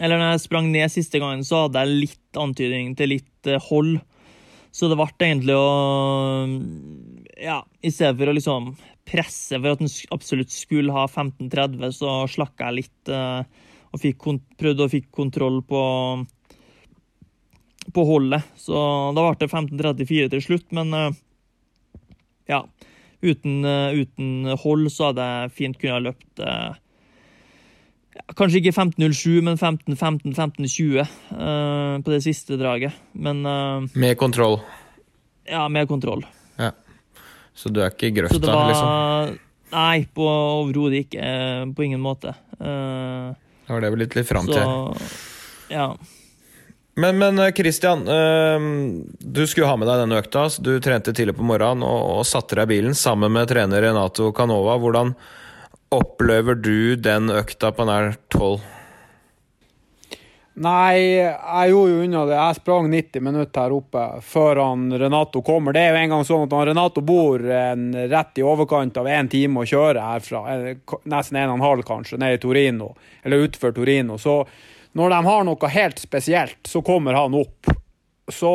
[0.00, 3.98] Eller når jeg sprang ned siste gangen, så hadde jeg litt antydning til litt hold.
[4.72, 6.46] Så det ble egentlig å
[7.42, 8.76] Ja, i stedet for å liksom
[9.10, 13.42] presse for at den absolutt skulle ha 15.30, så slakka jeg litt eh,
[13.90, 14.28] og fikk
[14.60, 15.80] prøvde å fikk kontroll på
[17.90, 18.44] på holdet.
[18.60, 18.76] Så
[19.16, 21.18] da ble det 15.34 til slutt, men eh,
[22.52, 22.62] ja.
[23.20, 26.78] Uten, eh, uten hold så hadde jeg fint kunnet ha løpt eh,
[28.36, 32.96] Kanskje ikke 15.07, men 15.15, 15.20 eh, på det siste draget.
[33.12, 34.60] Men eh, Med kontroll.
[35.48, 36.24] ja, med kontroll.
[37.54, 39.38] Så du er ikke i grøfta, var liksom?
[39.70, 41.20] Nei, på overhodet ikke.
[41.22, 42.32] eh, På ingen måte.
[42.60, 43.30] Uh,
[43.66, 45.04] Det var det vi litt, litt fram Så til.
[45.74, 45.90] ja.
[47.00, 50.48] Men, men eh, Christian, du skulle ha med deg denne økta.
[50.50, 53.86] så Du trente tidlig på morgenen og, og satte deg i bilen sammen med trener
[53.86, 54.74] Renato Canova.
[54.82, 55.14] Hvordan
[55.94, 58.60] opplever du den økta på nær tolv?
[60.60, 62.34] Nei, jeg gjorde jo unna det.
[62.36, 65.72] Jeg sprang 90 minutter her oppe før han Renato kommer.
[65.72, 69.08] Det er jo en gang sånn at han Renato bor en, rett i overkant av
[69.08, 70.42] én time å kjøre herfra.
[70.52, 72.90] eh, Nesten en og en halv, kanskje, ned i Torino.
[73.24, 74.18] Eller utenfor Torino.
[74.20, 74.34] Så,
[75.00, 77.72] når de har noe helt spesielt, så kommer han opp.
[78.28, 78.52] Så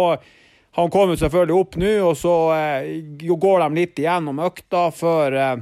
[0.77, 2.93] han kommer selvfølgelig opp nå, og så eh,
[3.33, 5.57] går de litt igjennom økta før, eh,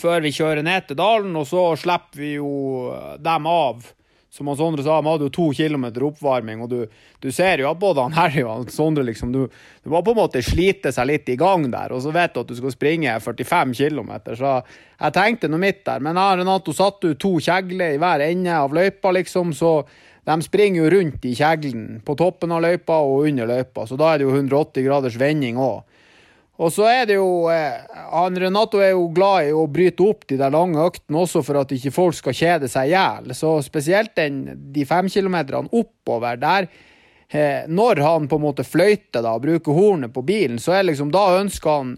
[0.00, 2.56] før vi kjører ned til dalen, og så slipper vi jo
[3.20, 3.92] dem av
[4.38, 7.68] som han Sondre sa, vi hadde jo to kilometer oppvarming, og du, du ser jo
[7.72, 10.92] at både han Harry og han Sondre liksom, du, du, må på en måte slite
[10.94, 14.12] seg litt i gang der, og så vet du at du skal springe 45 km.
[14.38, 16.04] Så jeg tenkte noe mitt der.
[16.04, 19.80] Men jeg Renato satte ut to kjegler i hver ende av løypa, liksom, så
[20.28, 24.12] de springer jo rundt i kjeglen på toppen av løypa og under løypa, så da
[24.12, 25.82] er det jo 180 graders vending òg.
[26.58, 30.26] Og så er det jo eh, han Renato er jo glad i å bryte opp
[30.30, 33.30] de der lange øktene også for at ikke folk skal kjede seg i hjel.
[33.38, 34.42] Så spesielt den,
[34.74, 36.66] de fem kilometerne oppover der
[37.30, 40.88] eh, Når han på en måte fløyter da, og bruker hornet på bilen, så er
[40.88, 41.94] liksom da ønsker han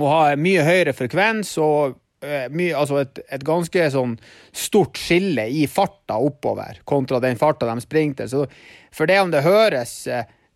[0.00, 4.16] å ha mye høyere frekvens og eh, mye, altså et, et, ganske sånn
[4.56, 8.48] stort skille i farta oppover kontra den farta de springer til.
[8.88, 9.98] For det om det høres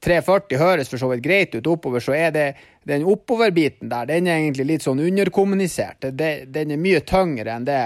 [0.04, 2.46] 340 høres for så vidt greit ut oppover, så er det
[2.88, 6.08] den oppoverbiten der, den er egentlig litt sånn underkommunisert.
[6.16, 7.82] Det, den er mye tyngre enn det,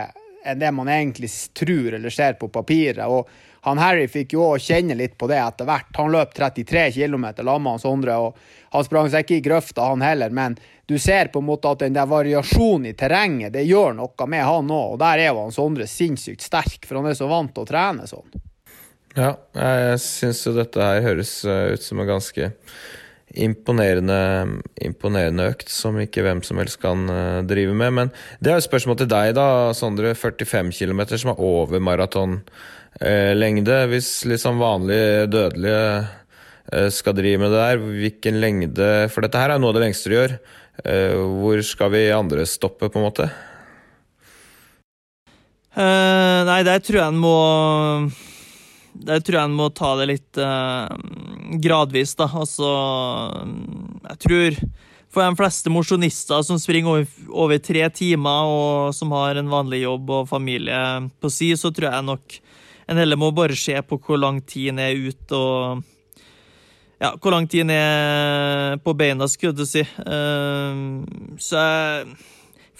[0.46, 3.02] enn det man egentlig tror eller ser på papiret.
[3.06, 3.28] og
[3.64, 5.88] han Harry fikk jo òg kjenne litt på det etter hvert.
[5.96, 10.04] Han løp 33 km sammen med Sondre, og han sprang seg ikke i grøfta, han
[10.04, 10.34] heller.
[10.36, 14.26] Men du ser på en måte at den der variasjonen i terrenget, det gjør noe
[14.28, 14.90] med han òg.
[14.92, 17.70] Og der er jo han Sondre sinnssykt sterk, for han er så vant til å
[17.72, 18.44] trene sånn.
[19.14, 22.50] Ja, jeg syns jo dette her høres eh, ut som en ganske
[23.34, 24.16] imponerende,
[24.82, 27.94] imponerende økt som ikke hvem som helst kan uh, drive med.
[27.94, 30.14] Men det er jo et spørsmål til deg, da, Sondre.
[30.18, 33.78] 45 km som er over maratonlengde.
[33.84, 35.86] Uh, Hvis liksom vanlige dødelige
[36.74, 39.86] uh, skal drive med det der, hvilken lengde For dette her er noe av det
[39.86, 40.38] lengste du gjør.
[41.38, 43.30] hvor skal vi andre stoppe, på en måte?
[45.74, 47.38] nei, der tror jeg en må
[48.94, 50.86] der tror jeg en må ta det litt uh,
[51.62, 52.28] gradvis, da.
[52.30, 52.68] Altså
[54.08, 54.58] Jeg tror
[55.14, 59.84] for de fleste mosjonister som springer over, over, tre timer, og som har en vanlig
[59.84, 60.78] jobb og familie
[61.22, 62.38] på si, så tror jeg nok
[62.90, 65.84] en heller må bare se på hvor lang tid en er ute, og
[67.00, 69.84] ja, hvor lang tid en er på beina, skulle du si.
[70.02, 71.06] Uh,
[71.38, 71.62] så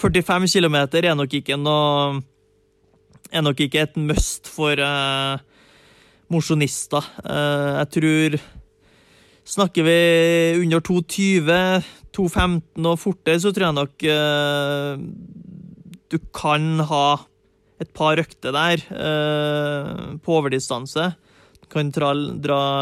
[0.01, 2.23] 45 km er nok ikke noe
[3.35, 5.39] er nok ikke et must for uh,
[6.35, 7.07] mosjonister.
[7.25, 8.39] Eh, jeg tror
[9.45, 9.95] Snakker vi
[10.57, 11.83] under 2,20,
[12.17, 15.03] 2,15 og fortere, så tror jeg nok uh,
[16.09, 17.09] du kan ha
[17.85, 21.11] et par økter der uh, på overdistanse.
[21.61, 22.15] Du kan dra,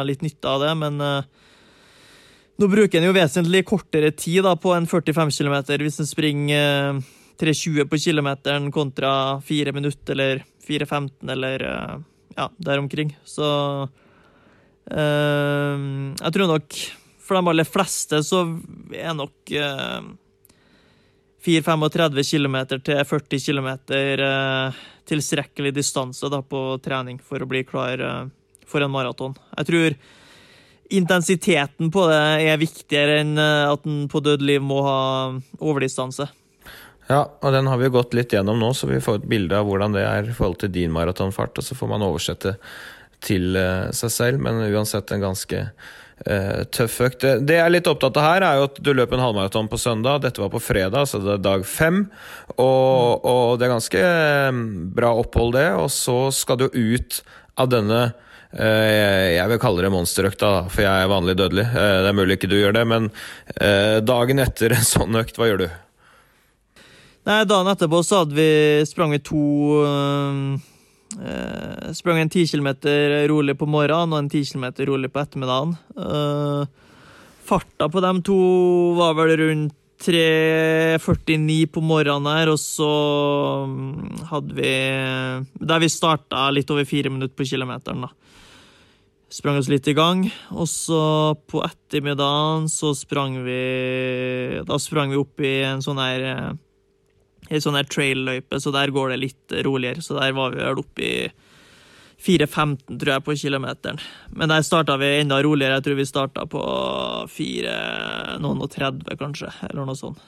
[0.06, 4.86] litt nytte av det, men nå bruker en jo vesentlig kortere tid da, på en
[4.86, 7.02] 45 km hvis en springer
[7.42, 11.66] 3,20 på kilometeren kontra 4 minutter eller 4,15 eller
[12.36, 13.16] ja, der omkring.
[13.24, 13.46] Så
[13.86, 14.96] uh,
[16.18, 16.80] jeg tror nok
[17.22, 18.42] for de aller fleste så
[18.96, 20.02] er nok uh,
[21.42, 28.02] 4-35 km til 40 km uh, tilstrekkelig distanse da, på trening for å bli klar
[28.02, 28.26] uh,
[28.68, 29.34] for en maraton.
[29.58, 29.96] Jeg tror
[30.92, 34.98] intensiteten på det er viktigere enn eh, at en på død liv må ha
[35.60, 36.26] overdistanse.
[37.12, 39.58] Ja, og den har vi jo gått litt gjennom nå, så vi får et bilde
[39.58, 42.54] av hvordan det er i forhold til din maratonfart, og så får man oversette
[43.22, 47.26] til uh, seg selv, men uansett en ganske uh, tøff økt.
[47.44, 49.82] Det jeg er litt opptatt av her, er jo at du løp en halvmaraton på
[49.82, 50.24] søndag.
[50.24, 52.06] Dette var på fredag, så det er dag fem.
[52.56, 54.02] Og, og det er ganske
[54.48, 54.64] um,
[54.96, 55.68] bra opphold, det.
[55.82, 57.22] Og så skal du ut
[57.60, 58.04] av denne
[58.52, 61.62] jeg vil kalle det monsterøkta, for jeg er vanlig dødelig.
[61.72, 63.06] Det er mulig ikke du gjør det, men
[64.04, 65.70] dagen etter en sånn økt, hva gjør du?
[67.22, 69.42] Nei, dagen etterpå så hadde vi sprang vi to
[69.86, 70.56] øh,
[71.94, 75.76] Sprang en ti kilometer rolig på morgenen og en ti kilometer rolig på ettermiddagen.
[75.94, 76.64] Uh,
[77.44, 78.38] farta på dem to
[78.96, 82.88] var vel rundt 3.49 på morgenen her, og så
[83.68, 84.72] mm, hadde vi
[85.62, 88.10] Der vi starta litt over fire minutter på kilometeren, da.
[89.30, 93.62] Sprang oss litt i gang, og så på ettermiddagen så sprang vi
[94.66, 96.56] Da sprang vi opp i en sånn her
[97.52, 100.02] ei sånn der trail-løype, så der går det litt roligere.
[100.04, 101.16] Så der var vi vel oppe i
[102.22, 104.00] 4.15, tror jeg, på kilometeren.
[104.30, 105.80] Men der starta vi enda roligere.
[105.80, 106.62] Jeg tror vi starta på
[107.34, 107.76] 4
[108.42, 110.22] noen og 30, kanskje, eller noe sånt.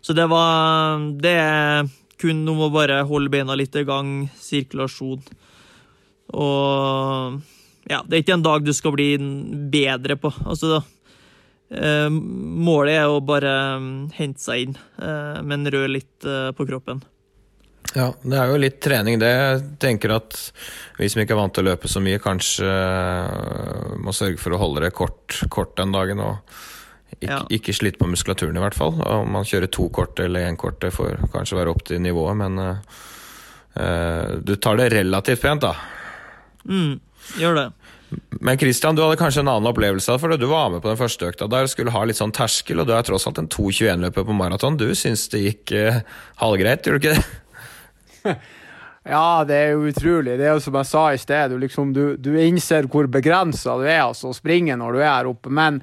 [0.00, 5.24] Så det var Det er kun med å bare holde beina litt i gang, sirkulasjon.
[6.32, 7.40] Og
[7.90, 9.16] ja, det er ikke en dag du skal bli
[9.70, 10.30] bedre på.
[10.46, 10.95] Altså, Eh,
[11.70, 13.52] målet er å bare
[13.82, 17.00] mm, hente seg inn, eh, men røre litt eh, på kroppen.
[17.96, 19.30] Ja, det er jo litt trening, det.
[19.30, 20.36] Jeg tenker at
[20.98, 22.66] vi som ikke er vant til å løpe så mye, kanskje
[24.02, 26.20] må sørge for å holde det kort, kort den dagen.
[26.20, 26.36] Og
[27.14, 27.38] ikke, Ja.
[27.48, 28.98] ikke slite på muskulaturen, i hvert fall.
[29.00, 32.36] Om man kjører to kort eller én kort, det får kanskje være opp til nivået,
[32.36, 32.58] men
[33.78, 35.74] øh, du tar det relativt pent, da.
[36.68, 36.98] Mm,
[37.40, 37.66] gjør det.
[38.40, 41.30] Men Christian, du hadde kanskje en annen opplevelse for du var med på den første
[41.30, 44.36] økta der skulle ha litt sånn terskel, og du er tross alt en 2.21-løper på
[44.36, 44.78] maraton.
[44.78, 46.02] Du syns det gikk eh,
[46.42, 48.36] halvgreit, gjorde du ikke det?
[49.06, 50.32] Ja, det er jo utrolig.
[50.34, 53.76] Det er jo som jeg sa i sted, du, liksom, du, du innser hvor begrensa
[53.78, 55.52] du er altså, å springe når du er her oppe.
[55.54, 55.78] Men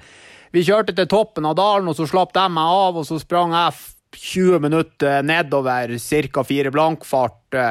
[0.52, 3.56] vi kjørte til toppen av dalen, og så slapp de meg av, og så sprang
[3.56, 3.80] jeg
[4.20, 5.96] 20 minutter nedover,
[6.36, 6.44] ca.
[6.44, 7.64] fire blankfart.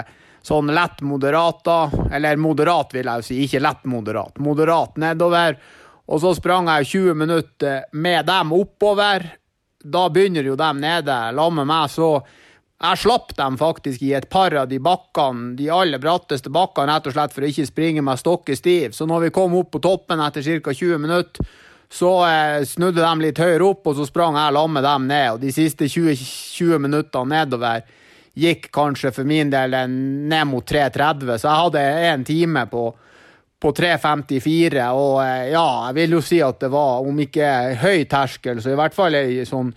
[0.43, 1.79] Sånn lett moderat, da.
[2.13, 4.41] Eller moderat, vil jeg jo si, ikke lett moderat.
[4.43, 5.59] Moderat nedover.
[6.11, 9.29] Og så sprang jeg 20 minutter med dem oppover.
[9.83, 11.19] Da begynner jo dem nede.
[11.35, 12.17] La med meg, så
[12.83, 17.07] jeg slapp dem faktisk i et par av de bakkene, de aller bratteste bakkene, rett
[17.07, 18.97] og slett for å ikke springe meg stokke stiv.
[18.97, 20.75] Så når vi kom opp på toppen etter ca.
[20.75, 21.47] 20 minutter,
[21.93, 25.29] så eh, snudde de litt høyere opp, og så sprang jeg sammen med dem ned.
[25.37, 26.17] Og de siste 20,
[26.59, 27.87] 20 minuttene nedover
[28.35, 32.87] gikk kanskje for min del ned mot 3.30, så jeg hadde en time på
[33.63, 37.49] på 3.54, og eh, ja, jeg vil jo si at det var, om ikke
[37.83, 39.71] høy terskel, så i hvert fall ei sånn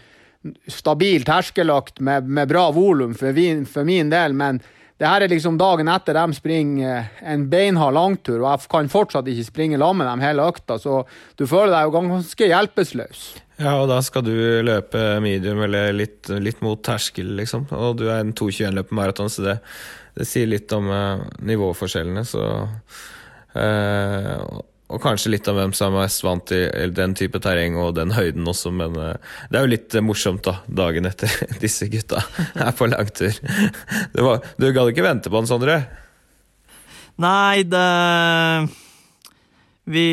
[0.70, 3.38] stabil terskelakt med, med bra volum for,
[3.70, 4.62] for min del, men
[4.96, 8.92] det her er liksom dagen etter de springer eh, en beinhard langtur, og jeg kan
[8.92, 11.02] fortsatt ikke springe sammen med dem hele økta, så
[11.36, 13.26] du føler deg jo ganske hjelpeløs.
[13.60, 14.36] Ja, og da skal du
[14.68, 17.68] løpe medium eller litt, litt mot terskel, liksom.
[17.76, 19.58] Og du er en 2.21-løper maraton, så det,
[20.16, 22.46] det sier litt om uh, nivåforskjellene, så
[23.56, 24.42] eh,
[24.86, 28.14] Og kanskje litt om hvem som er mest vant til den type terreng og den
[28.14, 31.32] høyden også, men eh, det er jo litt eh, morsomt, da, dagen etter
[31.64, 32.22] disse gutta
[32.54, 33.34] er på langtur.
[34.28, 35.80] Var, du gadd ikke vente på den, Sondre?
[37.22, 37.86] Nei, det
[39.88, 40.06] Vi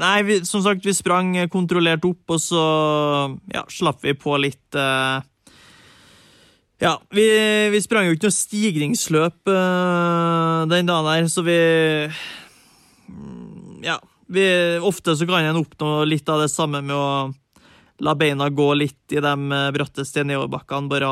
[0.00, 2.64] Nei, vi, som sagt, vi sprang kontrollert opp, og så
[3.52, 5.22] ja, slapp vi på litt eh,
[6.82, 7.28] Ja, vi,
[7.70, 11.58] vi sprang jo ikke noe stigningsløp eh, den dagen her, så vi
[13.84, 13.98] Ja.
[14.28, 14.44] Vi,
[14.84, 17.30] ofte så kan en oppnå litt av det samme med å
[18.04, 20.90] la beina gå litt i de eh, bratteste nedoverbakkene.
[20.92, 21.10] Bare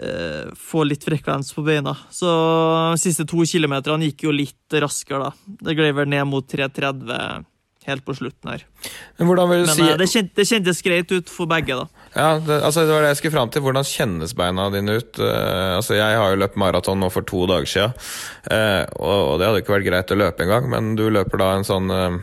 [0.00, 1.94] eh, få litt frekvens på beina.
[2.10, 2.32] Så
[2.94, 5.56] de siste to kilometerne gikk jo litt raskere, da.
[5.68, 7.44] Det gled vel ned mot 3.30
[7.86, 8.66] helt på slutten her.
[9.18, 9.28] Men
[9.66, 12.01] Men si eh, det, kjent, det kjentes greit ut for begge, da.
[12.12, 13.62] Ja, det, altså det var det jeg skulle fram til.
[13.64, 15.16] Hvordan kjennes beina dine ut?
[15.16, 17.96] Uh, altså Jeg har jo løpt maraton nå for to dager siden,
[18.52, 21.48] uh, og, og det hadde ikke vært greit å løpe engang, men du løper da
[21.56, 22.20] en sånn uh,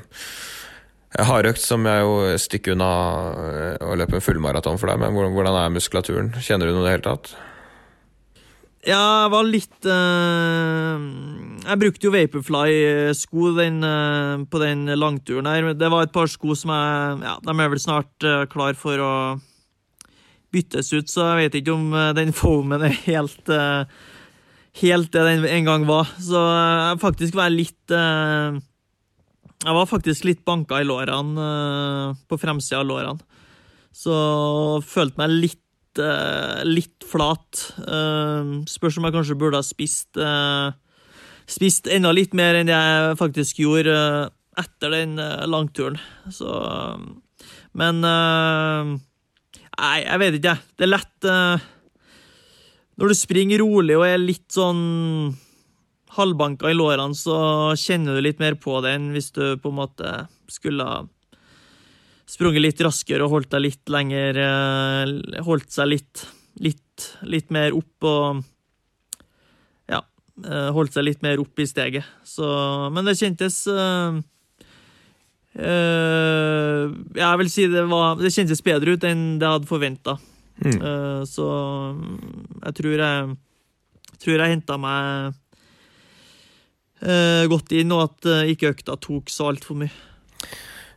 [1.26, 2.92] hardøkt som jeg jo stikker unna
[3.82, 6.34] å løpe en fullmaraton for deg, men hvordan, hvordan er muskulaturen?
[6.38, 7.34] Kjenner du noe i det hele tatt?
[8.86, 9.88] Ja, jeg var litt
[11.66, 13.50] Jeg brukte jo Vaporfly-sko
[14.54, 15.74] på den langturen her.
[15.76, 19.04] Det var et par sko som jeg Ja, de er vel snart uh, klar for
[19.04, 19.14] å
[20.54, 23.84] byttes ut, så jeg vet ikke om eh, den foamen er helt eh,
[24.80, 26.08] Helt det den en gang var.
[26.22, 28.60] Så jeg faktisk var litt eh,
[29.66, 33.42] Jeg var faktisk litt banka i lårene, eh, på fremsida av lårene.
[33.92, 34.14] Så
[34.86, 37.64] følte meg litt eh, litt flat.
[37.82, 40.70] Eh, spørs om jeg kanskje burde ha spist eh,
[41.50, 44.30] Spist enda litt mer enn jeg faktisk gjorde eh,
[44.62, 45.98] etter den eh, langturen.
[46.30, 49.00] Så eh, Men eh,
[49.80, 50.56] Nei, jeg vet ikke.
[50.76, 51.68] Det er lett uh,
[53.00, 54.82] Når du springer rolig og er litt sånn
[56.18, 57.38] halvbanka i lårene, så
[57.80, 60.14] kjenner du litt mer på det enn hvis du på en måte
[60.50, 60.88] skulle
[62.30, 65.14] sprunget litt raskere og holdt deg litt lenger uh,
[65.46, 66.26] Holdt seg litt,
[66.62, 68.42] litt, litt mer opp og
[69.94, 70.02] Ja.
[70.44, 72.10] uh, Holdt seg litt mer opp i steget.
[72.26, 72.50] Så
[72.92, 74.20] Men det kjentes eh,
[75.58, 80.14] Jeg vil si det var Det kjentes bedre ut enn det jeg hadde forventa.
[80.60, 80.82] Mm.
[81.24, 81.46] så
[81.96, 82.18] mm,
[82.66, 83.30] jeg tror jeg
[84.20, 85.32] Tror jeg henta meg
[87.06, 89.94] eh, godt inn, og at eh, ikke økta tok så altfor mye.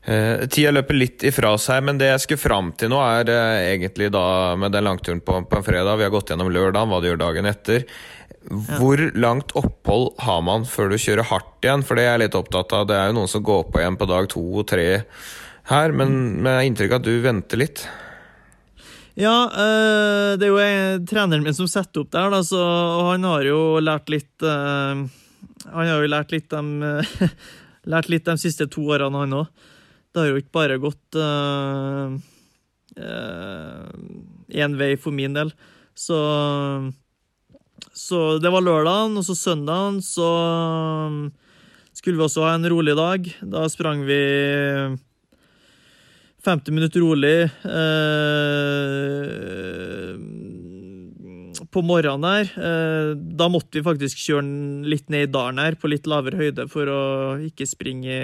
[0.03, 3.68] Eh, tida løper litt ifra seg, men det jeg skulle fram til nå, er eh,
[3.76, 6.00] egentlig da med den langturen på, på en fredag.
[6.00, 7.86] Vi har gått gjennom lørdagen, hva du gjør dagen etter.
[8.51, 11.84] Hvor langt opphold har man før du kjører hardt igjen?
[11.86, 12.86] For det er jeg litt opptatt av.
[12.90, 14.86] Det er jo noen som går på igjen på dag to og tre
[15.70, 17.84] her, men men jeg har inntrykk av at du venter litt.
[19.14, 22.61] Ja, eh, det er jo en, treneren min som setter opp der, da, så,
[23.11, 25.03] han har jo lært litt eh,
[25.68, 27.03] Han har jo lært litt de,
[27.93, 29.68] lært litt de siste to årene, han òg.
[30.12, 31.16] Det har jo ikke bare gått
[34.53, 35.53] én vei for min del.
[35.97, 36.18] Så
[37.93, 40.28] så det var lørdagen, og så søndagen så
[41.93, 43.26] skulle vi også ha en rolig dag.
[43.43, 44.20] Da sprang vi
[46.43, 47.51] 50 minutter rolig eh,
[51.72, 52.51] på morgenen her.
[52.59, 56.66] Eh, da måtte vi faktisk kjøre litt ned i dalen her, på litt lavere høyde,
[56.72, 57.03] for å
[57.47, 58.22] ikke springe i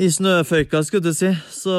[0.00, 1.28] i snøføyka, skulle du si.
[1.52, 1.72] Så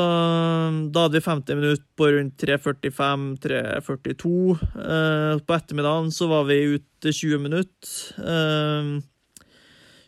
[0.93, 4.33] da hadde vi 50 minutter på rundt 3.45-3.42.
[4.61, 7.89] Eh, på ettermiddagen så var vi ute 20 minutter.
[8.21, 9.01] Eh,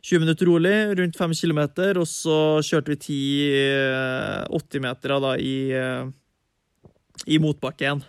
[0.04, 1.62] 20 minutter rolig, rundt 5 km,
[2.04, 3.18] og så kjørte vi 10
[4.52, 5.72] 80-metere da i,
[7.26, 8.04] i motbakke igjen.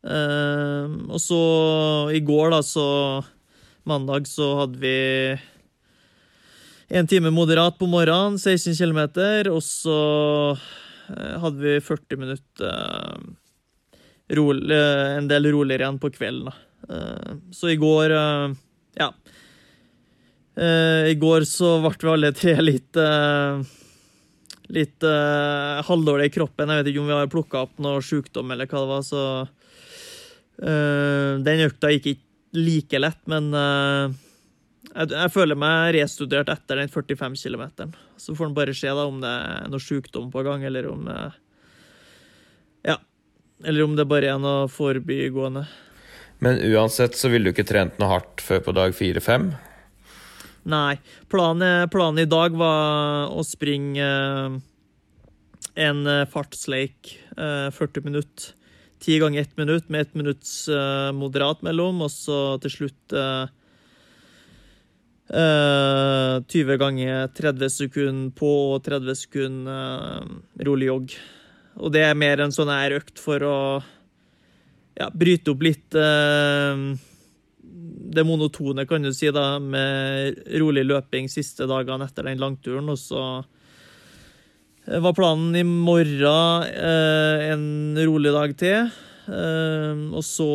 [0.00, 1.42] Eh, og så
[2.14, 3.20] i går, da, så
[3.88, 4.96] Mandag så hadde vi
[6.90, 9.00] en time moderat på morgenen, 16 km,
[9.52, 9.98] og så
[11.14, 13.18] eh, hadde vi 40 minutter eh,
[14.34, 16.50] rolig, eh, en del roligere igjen på kvelden.
[17.54, 18.10] Så i går
[18.98, 19.12] Ja.
[20.60, 22.96] I går så ble vi alle tre litt
[24.74, 25.04] litt
[25.86, 26.72] halvdårlig i kroppen.
[26.72, 29.22] Jeg vet ikke om vi har plukka opp noe sykdom eller hva det var, så
[31.44, 33.52] Den økta gikk ikke like lett, men
[34.90, 37.94] jeg, jeg, føler meg restudert etter den 45 km.
[38.18, 41.06] Så får en bare se da om det er noe sykdom på gang, eller om
[41.08, 41.20] det,
[42.88, 42.98] Ja.
[43.64, 45.66] Eller om det bare er noe forbigående.
[46.40, 49.50] Men uansett så ville du ikke trent noe hardt før på dag fire-fem?
[50.68, 50.96] Nei.
[51.28, 54.56] Planen, planen, i dag var å springe eh,
[55.84, 58.56] en eh, fartsleik, 40 eh, minutter.
[59.00, 60.68] Ti ganger ett minutt, med ett minutts
[61.16, 63.14] moderat mellom, og så til slutt
[65.30, 71.14] 20 eh, ganger 30 sekunder på og 30 sekunder uh, rolig jogg.
[71.78, 73.58] Og det er mer en sånn her økt for å
[74.98, 76.90] ja, bryte opp litt uh,
[78.10, 82.90] det monotone, kan du si, da, med rolig løping siste dagene etter den langturen.
[82.90, 83.22] Og så
[84.90, 88.88] var planen i morgen en rolig dag til.
[89.30, 90.48] og så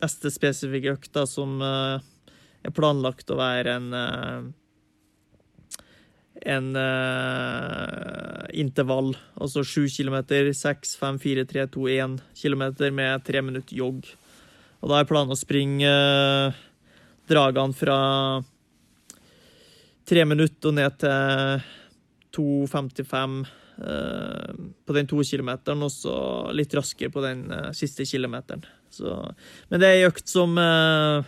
[0.00, 1.60] neste spesifikke økt, da, som
[2.66, 4.48] er planlagt å være en eh,
[6.48, 10.22] en uh, intervall, altså 7 km,
[10.56, 12.64] 6, 5, 4, 3, 2, 1 km
[12.96, 14.08] med tre minutter jogg.
[14.80, 16.56] Og da er planen å springe uh,
[17.28, 17.98] dragene fra
[20.08, 21.66] tre minutter og ned til
[22.40, 23.36] 2,55
[23.84, 24.54] uh,
[24.86, 26.16] på den to kilometeren, og så
[26.56, 27.44] litt raskere på den
[27.76, 28.64] siste kilometeren.
[28.90, 29.12] Så,
[29.68, 31.20] men det er ei økt som uh,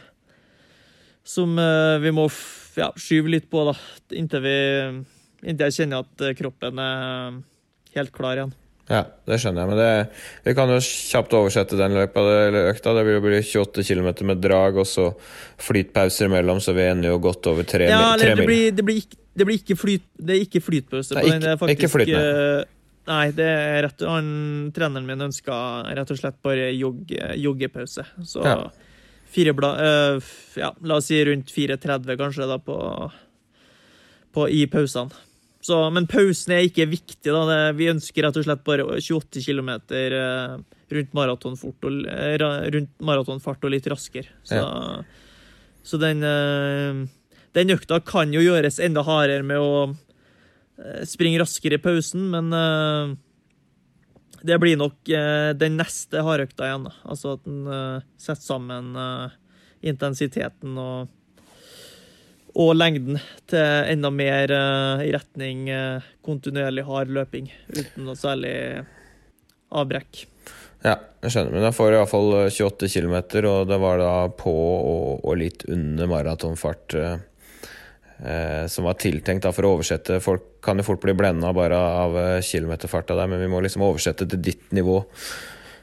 [1.24, 2.26] som eh, vi må
[2.78, 3.76] ja, skyve litt på, da,
[4.16, 4.56] inntil, vi,
[5.44, 7.38] inntil jeg kjenner at eh, kroppen er
[7.96, 8.52] helt klar igjen.
[8.90, 9.90] Ja, det skjønner jeg, men det,
[10.44, 12.92] vi kan jo kjapt oversette den løypa eller økta.
[12.98, 15.06] Det blir 28 km med drag og så
[15.62, 19.00] flytpauser imellom, så vi ender jo godt over tre, ja, tre det blir, det, blir
[19.04, 21.44] ikke, det blir ikke, flyt, det er ikke flytpause på den.
[21.44, 22.46] Det er faktisk, ikke flytende.
[22.58, 22.78] Eh,
[23.12, 24.32] nei, det er rett, han,
[24.74, 25.58] treneren min ønska
[25.94, 28.10] rett og slett bare jogge, joggepause.
[28.26, 28.64] Så ja
[29.32, 32.76] fire blad uh, Ja, la oss si rundt 4.30 kanskje, da, på,
[34.34, 35.14] på i pausene.
[35.62, 37.30] Så, men pausen er ikke viktig.
[37.30, 37.42] da.
[37.48, 40.56] Det, vi ønsker rett og slett bare 28 km uh,
[40.92, 41.98] rundt maratonfart og,
[42.74, 44.32] rundt maratonfart og litt raskere.
[44.44, 45.04] Så, ja.
[45.86, 46.20] så den,
[47.56, 52.52] den økta kan jo gjøres enda hardere med å springe raskere i pausen, men
[54.42, 56.88] det blir nok eh, den neste hardøkta igjen.
[57.02, 59.36] Altså at en eh, setter sammen eh,
[59.92, 61.10] intensiteten og,
[62.52, 63.20] og lengden
[63.50, 68.54] til enda mer eh, i retning eh, kontinuerlig hard løping, uten noe særlig
[69.72, 70.26] avbrekk.
[70.82, 71.54] Ja, jeg skjønner.
[71.54, 73.16] Men da får du iallfall 28 km,
[73.46, 76.96] og det var da på og, og litt under maratonfart.
[76.98, 77.20] Eh,
[78.70, 80.20] som var tiltenkt da, for å oversette.
[80.22, 83.82] Folk kan jo fort bli blenda bare av eh, kilometerfarta der, men vi må liksom
[83.86, 85.00] oversette til ditt nivå.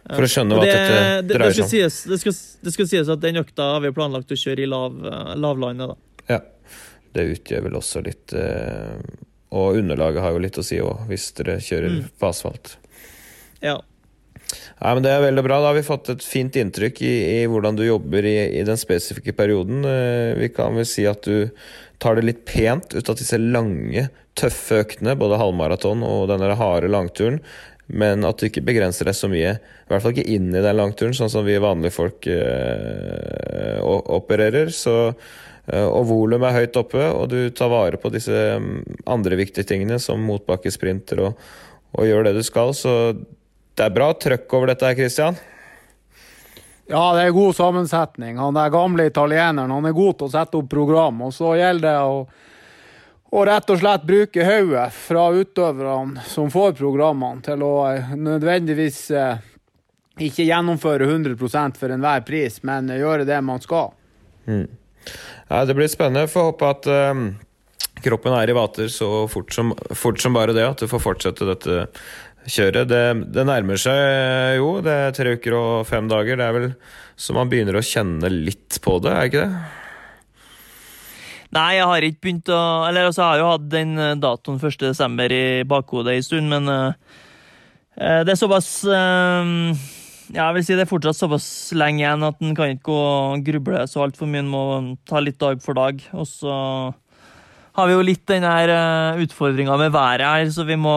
[0.09, 1.71] For å skjønne hva det, dette dreier seg om.
[1.73, 4.69] Det, det, skal, det skal sies at den økta har vi planlagt å kjøre i
[4.69, 5.91] lav, eh, lavlandet.
[5.91, 6.23] da.
[6.31, 6.39] Ja,
[7.17, 8.95] det utgjør vel også litt eh,
[9.57, 12.09] Og underlaget har jo litt å si òg, hvis dere kjører mm.
[12.21, 12.77] på asfalt.
[13.59, 13.75] Ja.
[14.79, 15.59] Nei, men Det er veldig bra.
[15.59, 18.79] Da har vi fått et fint inntrykk i, i hvordan du jobber i, i, den
[18.79, 19.83] spesifikke perioden.
[20.39, 21.51] Vi kan vel si at du
[21.99, 24.07] tar det litt pent ut av disse lange,
[24.39, 27.41] tøffe øktene, både halvmaraton og denne harde langturen,
[27.89, 29.55] men at du ikke begrenser deg så mye.
[29.57, 33.79] I hvert fall ikke inn i den langturen, sånn som vi vanlige folk øh,
[34.13, 34.69] opererer.
[34.73, 39.39] Så, øh, og volum er høyt oppe, og du tar vare på disse mm, andre
[39.41, 41.49] viktige tingene, som motbakkesprinter, og,
[41.97, 42.75] og gjør det du skal.
[42.77, 45.41] Så det er bra trøkk over dette her, Christian.
[46.89, 48.37] Ja, det er god sammensetning.
[48.41, 51.21] Han der gamle italieneren han er god til å sette opp program.
[51.27, 52.23] Og så gjelder det å,
[53.29, 59.03] å rett og slett bruke hodet fra utøverne som får programmene, til å eh, nødvendigvis
[59.13, 59.45] eh,
[60.19, 61.37] ikke gjennomføre 100
[61.77, 63.93] for enhver pris, men gjøre det man skal.
[64.49, 64.65] Mm.
[65.47, 66.25] Ja, det blir spennende.
[66.27, 67.27] Får håpe at um,
[68.01, 70.65] kroppen er i vater så fort som, fort som bare det.
[70.65, 71.85] At du får fortsette dette
[72.47, 72.87] kjøret.
[72.89, 73.03] Det,
[73.35, 74.77] det, nærmer seg jo.
[74.85, 76.39] Det er tre uker og fem dager.
[76.39, 76.71] Det er vel
[77.19, 79.61] så man begynner å kjenne litt på det, er ikke det?
[81.57, 84.59] Nei, jeg har ikke begynt å Eller altså, jeg har jo hatt den eh, datoen
[84.61, 85.23] 1.12.
[85.33, 86.93] i bakhodet en stund, men uh,
[87.97, 89.73] det er såpass uh,
[90.29, 92.99] Ja, jeg vil si det er fortsatt såpass lenge igjen at en kan ikke gå
[93.01, 94.45] og gruble så altfor mye.
[94.45, 94.63] En må
[95.09, 95.99] ta litt dag for dag.
[96.13, 96.53] Og så
[97.79, 100.93] har vi jo litt den her utfordringa med været her, så vi må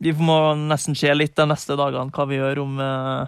[0.00, 3.24] vi må nesten se litt de neste dagene hva vi gjør, om, eh,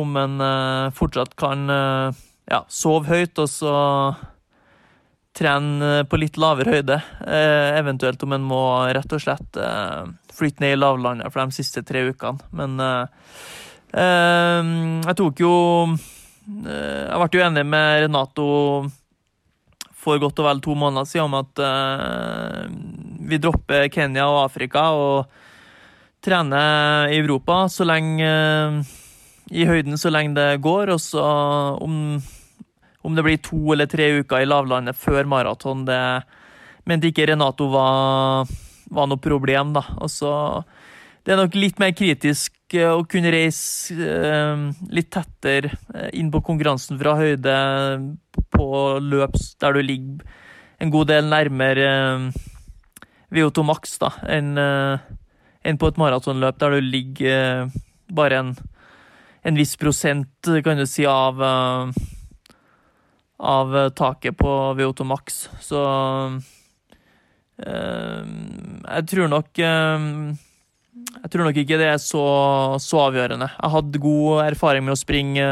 [0.00, 2.20] om en eh, fortsatt kan eh,
[2.50, 3.74] ja, sove høyt og så
[5.36, 6.96] trene på litt lavere høyde.
[7.78, 9.58] Eventuelt om en må rett og slett
[10.34, 12.42] flytte ned i lavlandet for de siste tre ukene.
[12.50, 12.74] Men
[15.06, 15.52] jeg tok jo
[16.50, 18.48] Jeg ble jo enig med Renato
[20.02, 21.62] for godt og vel to måneder siden om at
[23.30, 24.90] vi dropper Kenya og Afrika.
[24.90, 25.30] og
[26.24, 26.60] trene
[27.10, 28.30] i Europa så lenge
[29.50, 31.24] i høyden så lenge det går, og så
[31.82, 31.94] om,
[33.02, 36.00] om det blir to eller tre uker i lavlandet før maraton, det
[36.88, 38.46] mente ikke Renato var,
[38.90, 39.84] var noe problem, da.
[40.00, 40.32] Og så
[41.26, 44.62] det er nok litt mer kritisk eh, å kunne reise eh,
[44.94, 47.56] litt tettere eh, inn på konkurransen fra høyde
[48.54, 48.68] på
[49.04, 50.38] løp der du ligger
[50.80, 51.90] en god del nærmere
[53.30, 54.56] VO2 Max da, enn
[55.66, 57.80] enn på et maratonløp der du ligger eh,
[58.16, 58.54] bare en,
[59.44, 61.92] en, viss prosent, kan du si, av, eh,
[63.38, 65.42] av taket på VO2 Max.
[65.64, 65.82] Så
[67.60, 68.24] eh,
[68.88, 69.60] jeg tror nok
[71.20, 72.24] Jeg tror nok ikke det er så,
[72.82, 73.48] så avgjørende.
[73.52, 75.46] Jeg hadde god erfaring med å springe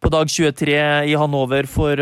[0.00, 0.76] på dag 23
[1.08, 2.00] i Hanover for,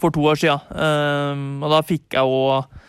[0.00, 1.58] for to år siden.
[1.60, 2.83] Og da fikk jeg òg Eh,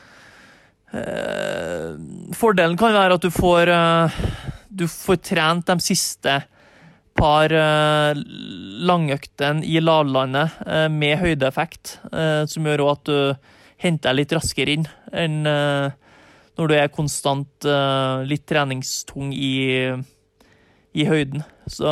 [2.36, 4.20] fordelen kan være at du får, eh,
[4.70, 6.44] du får trent de siste
[7.16, 8.12] par uh,
[8.84, 10.52] langøktene i lavlandet
[10.92, 11.94] med høydeeffekt,
[12.52, 13.20] som gjør at du
[13.80, 14.84] henter deg litt raskere inn
[15.16, 17.64] enn når du er konstant
[18.28, 19.96] litt treningstung i,
[20.92, 21.48] i høyden.
[21.72, 21.88] Så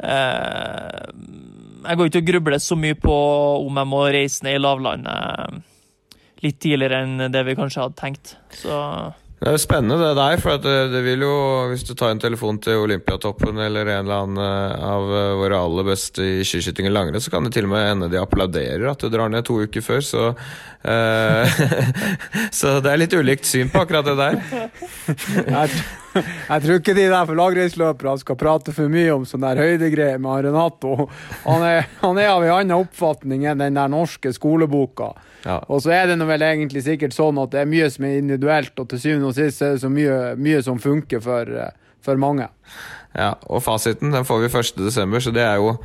[0.00, 3.20] jeg går ikke og grubler så mye på
[3.68, 5.60] om jeg må reise ned i lavlandet
[6.46, 8.36] litt tidligere enn det vi kanskje hadde tenkt.
[8.54, 8.80] Så
[9.36, 11.32] det er spennende det der, for det, det, vil jo,
[11.68, 15.58] hvis du tar en telefon til Olympiatoppen eller en eller annen eh, av eh, våre
[15.60, 18.86] aller beste i skiskyting og langrenn, så kan det til og med ende de applauderer
[18.88, 21.60] at du drar ned to uker før, så uh,
[22.58, 25.76] Så det er litt ulikt syn på akkurat det der.
[26.22, 30.20] Jeg, tror ikke de der for langrennsløperne skal prate for mye om sånn der høydegreier
[30.22, 31.08] med Renato.
[31.44, 35.12] Han er, han er av en annen oppfatning enn den der norske skoleboka.
[35.46, 35.60] Ja.
[35.70, 38.74] Og så er det vel egentlig sikkert sånn at det er mye som er individuelt,
[38.82, 41.52] og til syvende og sist er det så mye, mye som funker for,
[42.02, 42.48] for, mange.
[43.14, 45.76] Ja, og fasiten den får vi 1.12., så det er jo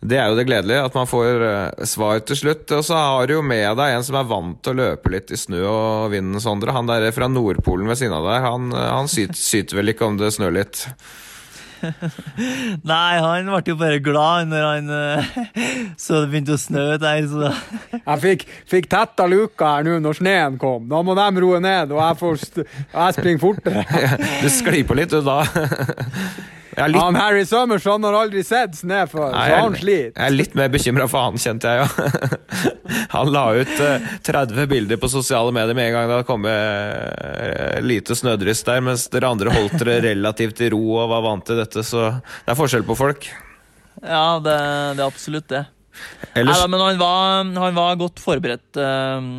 [0.00, 2.70] det er jo det gledelige, at man får uh, svar til slutt.
[2.76, 5.32] Og så har du jo med deg en som er vant til å løpe litt
[5.34, 6.74] i snø og vind, Sondre.
[6.76, 10.20] Han der fra Nordpolen ved siden av der, han, han syter, syter vel ikke om
[10.20, 10.84] det snør litt?
[12.90, 15.36] Nei, han ble jo bare glad når han uh,
[16.04, 17.26] så det begynte å snø der.
[17.30, 17.50] Så.
[17.98, 20.86] jeg fikk, fikk tetta luka her nå når sneen kom.
[20.90, 23.82] Da må de roe ned, og jeg, får jeg springer fortere.
[24.44, 25.42] du sklir på litt, du da.
[26.86, 27.00] Litt...
[27.00, 30.12] Han Harry Summerson har aldri sett snø før, så han sliter.
[30.14, 32.68] Jeg er litt mer bekymra for han, kjente jeg, jo.
[33.16, 36.28] han la ut uh, eh, 30 bilder på sosiale medier med en gang det hadde
[36.28, 41.24] kommet uh, lite snødryss der, mens dere andre holdt dere relativt i ro og var
[41.26, 43.26] vant til dette, så det er forskjell på folk.
[43.98, 44.54] Ja, det,
[44.94, 45.64] det er absolutt det.
[46.38, 46.60] Ellers...
[46.60, 48.78] Nei, men han var, han var, godt forberedt.
[48.78, 49.30] Eh,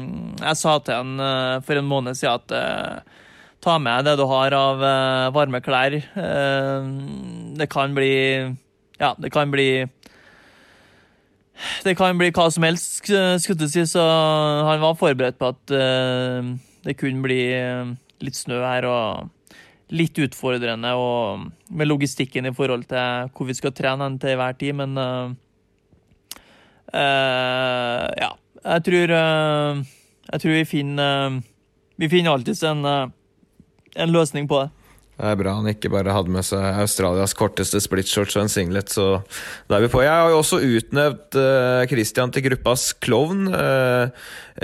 [0.42, 3.16] jeg sa til han for en måned siden at
[3.64, 5.96] ta med det du har av uh, varme klær.
[6.16, 6.84] Uh,
[7.60, 8.12] det kan bli
[9.00, 9.88] Ja, det kan bli
[11.84, 14.00] Det kan bli hva som helst, skulle du si, så
[14.64, 16.56] han var forberedt på at uh,
[16.88, 17.42] det kunne bli
[18.24, 19.28] litt snø her og
[19.92, 24.78] litt utfordrende og med logistikken i forhold til hvor vi skal trene til hver tid,
[24.80, 24.96] men
[26.96, 28.32] ja.
[28.60, 31.38] Jeg tror, jeg tror vi finner
[32.02, 32.88] Vi finner alltids en
[34.00, 34.70] en løsning på det.
[35.20, 38.88] Det er bra han ikke bare hadde med seg Australias korteste splitshorts og en singlet,
[38.88, 39.20] så
[39.68, 40.00] da er vi på.
[40.06, 43.50] Jeg har jo også utnevnt uh, Christian til gruppas klovn.
[43.52, 44.08] Uh,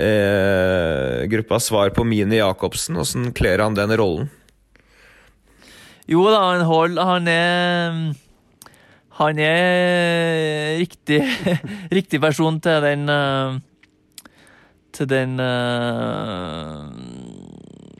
[0.00, 2.96] uh, gruppas svar på Mini Jacobsen.
[3.02, 4.30] Åssen kler han den rollen?
[6.08, 7.96] Jo da, han holder Han er
[9.18, 11.18] Han er riktig,
[11.98, 13.10] riktig person til den
[14.96, 15.36] Til den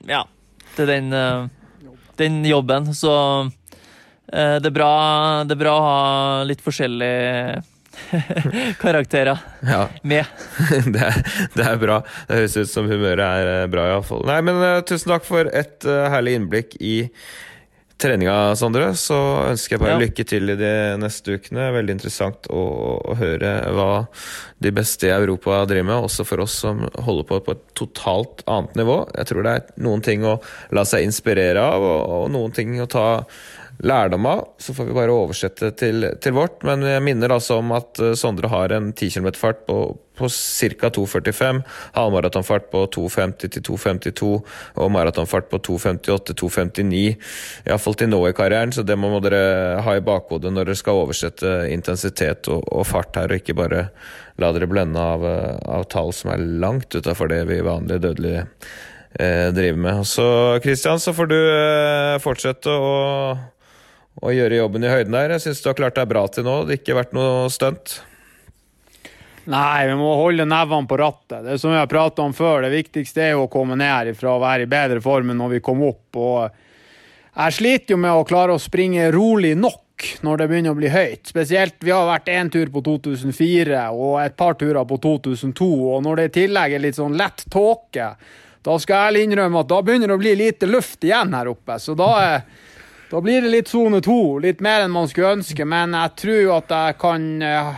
[0.07, 0.23] Ja,
[0.77, 1.11] til den
[2.17, 2.95] den jobben.
[2.95, 3.41] Så
[4.33, 4.93] eh, det, er bra,
[5.45, 7.63] det er bra å ha litt forskjellige
[8.83, 9.87] karakterer ja.
[10.03, 10.25] med.
[10.95, 11.21] det, er,
[11.55, 12.01] det, er, bra.
[12.29, 14.25] Det høres ut som humøret er eh, bra, iallfall.
[14.29, 16.97] Nei, men tusen takk for et herlig innblikk i
[18.01, 18.91] treninga, Sondre.
[18.99, 19.17] Så
[19.51, 20.01] ønsker jeg bare ja.
[20.05, 21.69] lykke til i de neste ukene.
[21.77, 22.63] Veldig interessant å,
[23.01, 23.91] å, høre hva
[24.63, 28.45] de beste i Europa driver med, også for oss som holder på på et totalt
[28.49, 29.01] annet nivå.
[29.17, 30.39] Jeg tror det er noen ting å
[30.77, 33.07] la seg inspirere av, og, og noen ting å ta
[33.85, 34.43] lærdom av.
[34.59, 36.63] Så får vi bare oversette til, til vårt.
[36.67, 39.79] Men jeg minner altså om at eh, Sondre har en 10 km-fart på,
[40.17, 40.91] på ca.
[40.97, 41.61] 2,45.
[41.97, 47.05] Halvmaratonfart på 2,50 til 2,52 og maratonfart på 2,58-2,59.
[47.67, 51.03] Iallfall til nå i karrieren, så det må dere ha i bakhodet når dere skal
[51.05, 53.89] oversette intensitet og, og fart her, og ikke bare
[54.41, 58.47] la dere blende av, av tall som er langt utafor det vi vanlige dødelige
[59.21, 60.07] eh, driver med.
[60.09, 60.27] Så
[60.65, 62.97] Kristian, så får du eh, fortsette å
[64.23, 65.37] å gjøre jobben i høyden der.
[65.37, 66.61] Jeg syns du har klart deg bra til nå.
[66.65, 67.99] Det har ikke vært noe stunt.
[69.47, 71.45] Nei, vi må holde nevene på rattet.
[71.47, 74.35] Det som vi har prata om før, det viktigste er jo å komme ned fra
[74.35, 76.19] å være i bedre form enn når vi kom opp.
[76.19, 79.85] Og jeg sliter jo med å klare å springe rolig nok
[80.27, 81.31] når det begynner å bli høyt.
[81.31, 86.03] Spesielt, vi har vært én tur på 2004 og et par turer på 2002, og
[86.05, 88.11] når det i tillegg er litt sånn lett tåke,
[88.67, 91.79] da skal jeg innrømme at da begynner det å bli lite luft igjen her oppe.
[91.81, 92.66] Så da er
[93.11, 96.57] da blir det litt sone to, litt mer enn man skulle ønske, men jeg tror
[96.57, 97.75] at jeg kan eh,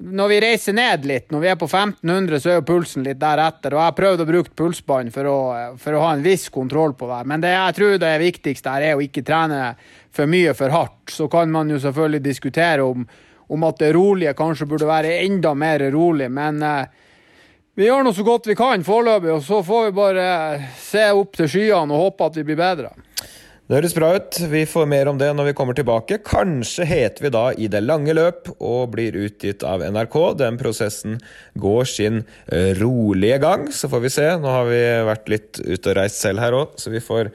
[0.00, 3.18] Når vi reiser ned litt, når vi er på 1500, så er jo pulsen litt
[3.20, 3.74] deretter.
[3.74, 5.28] Og jeg har prøvd å bruke pulsbånd for,
[5.76, 7.18] for, å ha en viss kontroll på det.
[7.28, 9.74] Men det jeg tror det viktigste her er å ikke trene
[10.10, 11.12] for mye for hardt.
[11.12, 13.04] Så kan man jo selvfølgelig diskutere om,
[13.52, 16.96] om at det rolige kanskje burde være enda mer rolig, men eh,
[17.76, 20.26] vi gjør nå så godt vi kan foreløpig, og så får vi bare
[20.80, 22.90] se opp til skyene og håpe at vi blir bedre.
[23.70, 24.34] Det høres bra ut.
[24.50, 26.16] Vi får mer om det når vi kommer tilbake.
[26.26, 30.16] Kanskje heter vi da I det lange løp og blir utgitt av NRK.
[30.40, 31.20] Den prosessen
[31.54, 34.26] går sin eh, rolige gang, så får vi se.
[34.42, 37.30] Nå har vi vært litt ute og reist selv her òg, så vi får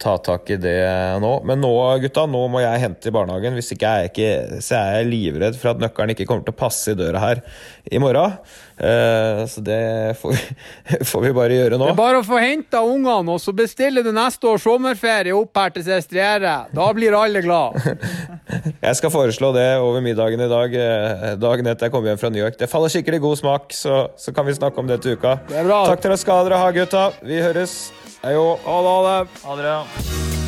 [0.00, 0.78] ta tak i det
[1.26, 1.32] nå.
[1.50, 1.72] Men nå,
[2.06, 3.58] gutta, nå må jeg hente i barnehagen.
[3.58, 6.54] Hvis ikke er jeg ikke, så er jeg livredd for at nøkkelen ikke kommer til
[6.54, 7.42] å passe i døra her
[7.84, 8.36] i morgen.
[8.80, 10.38] Uh, så det får vi,
[11.10, 11.88] får vi, bare gjøre nå.
[11.88, 15.60] Det er bare å få henta ungene, og så bestille det neste års sommerferie opp
[15.60, 16.54] her til Sestriere.
[16.74, 17.78] Da blir alle glad.
[18.88, 22.32] jeg skal foreslå det over middagen i dag, eh, dagen etter jeg kommer hjem fra
[22.32, 22.58] New York.
[22.60, 25.38] Det faller skikkelig god smak, så, så kan vi snakke om det til uka.
[25.50, 27.08] Det Takk til dere skal dere ha, gutta.
[27.20, 27.80] Vi høres.
[28.20, 29.40] Hei Ha det.
[29.44, 30.39] Ha det.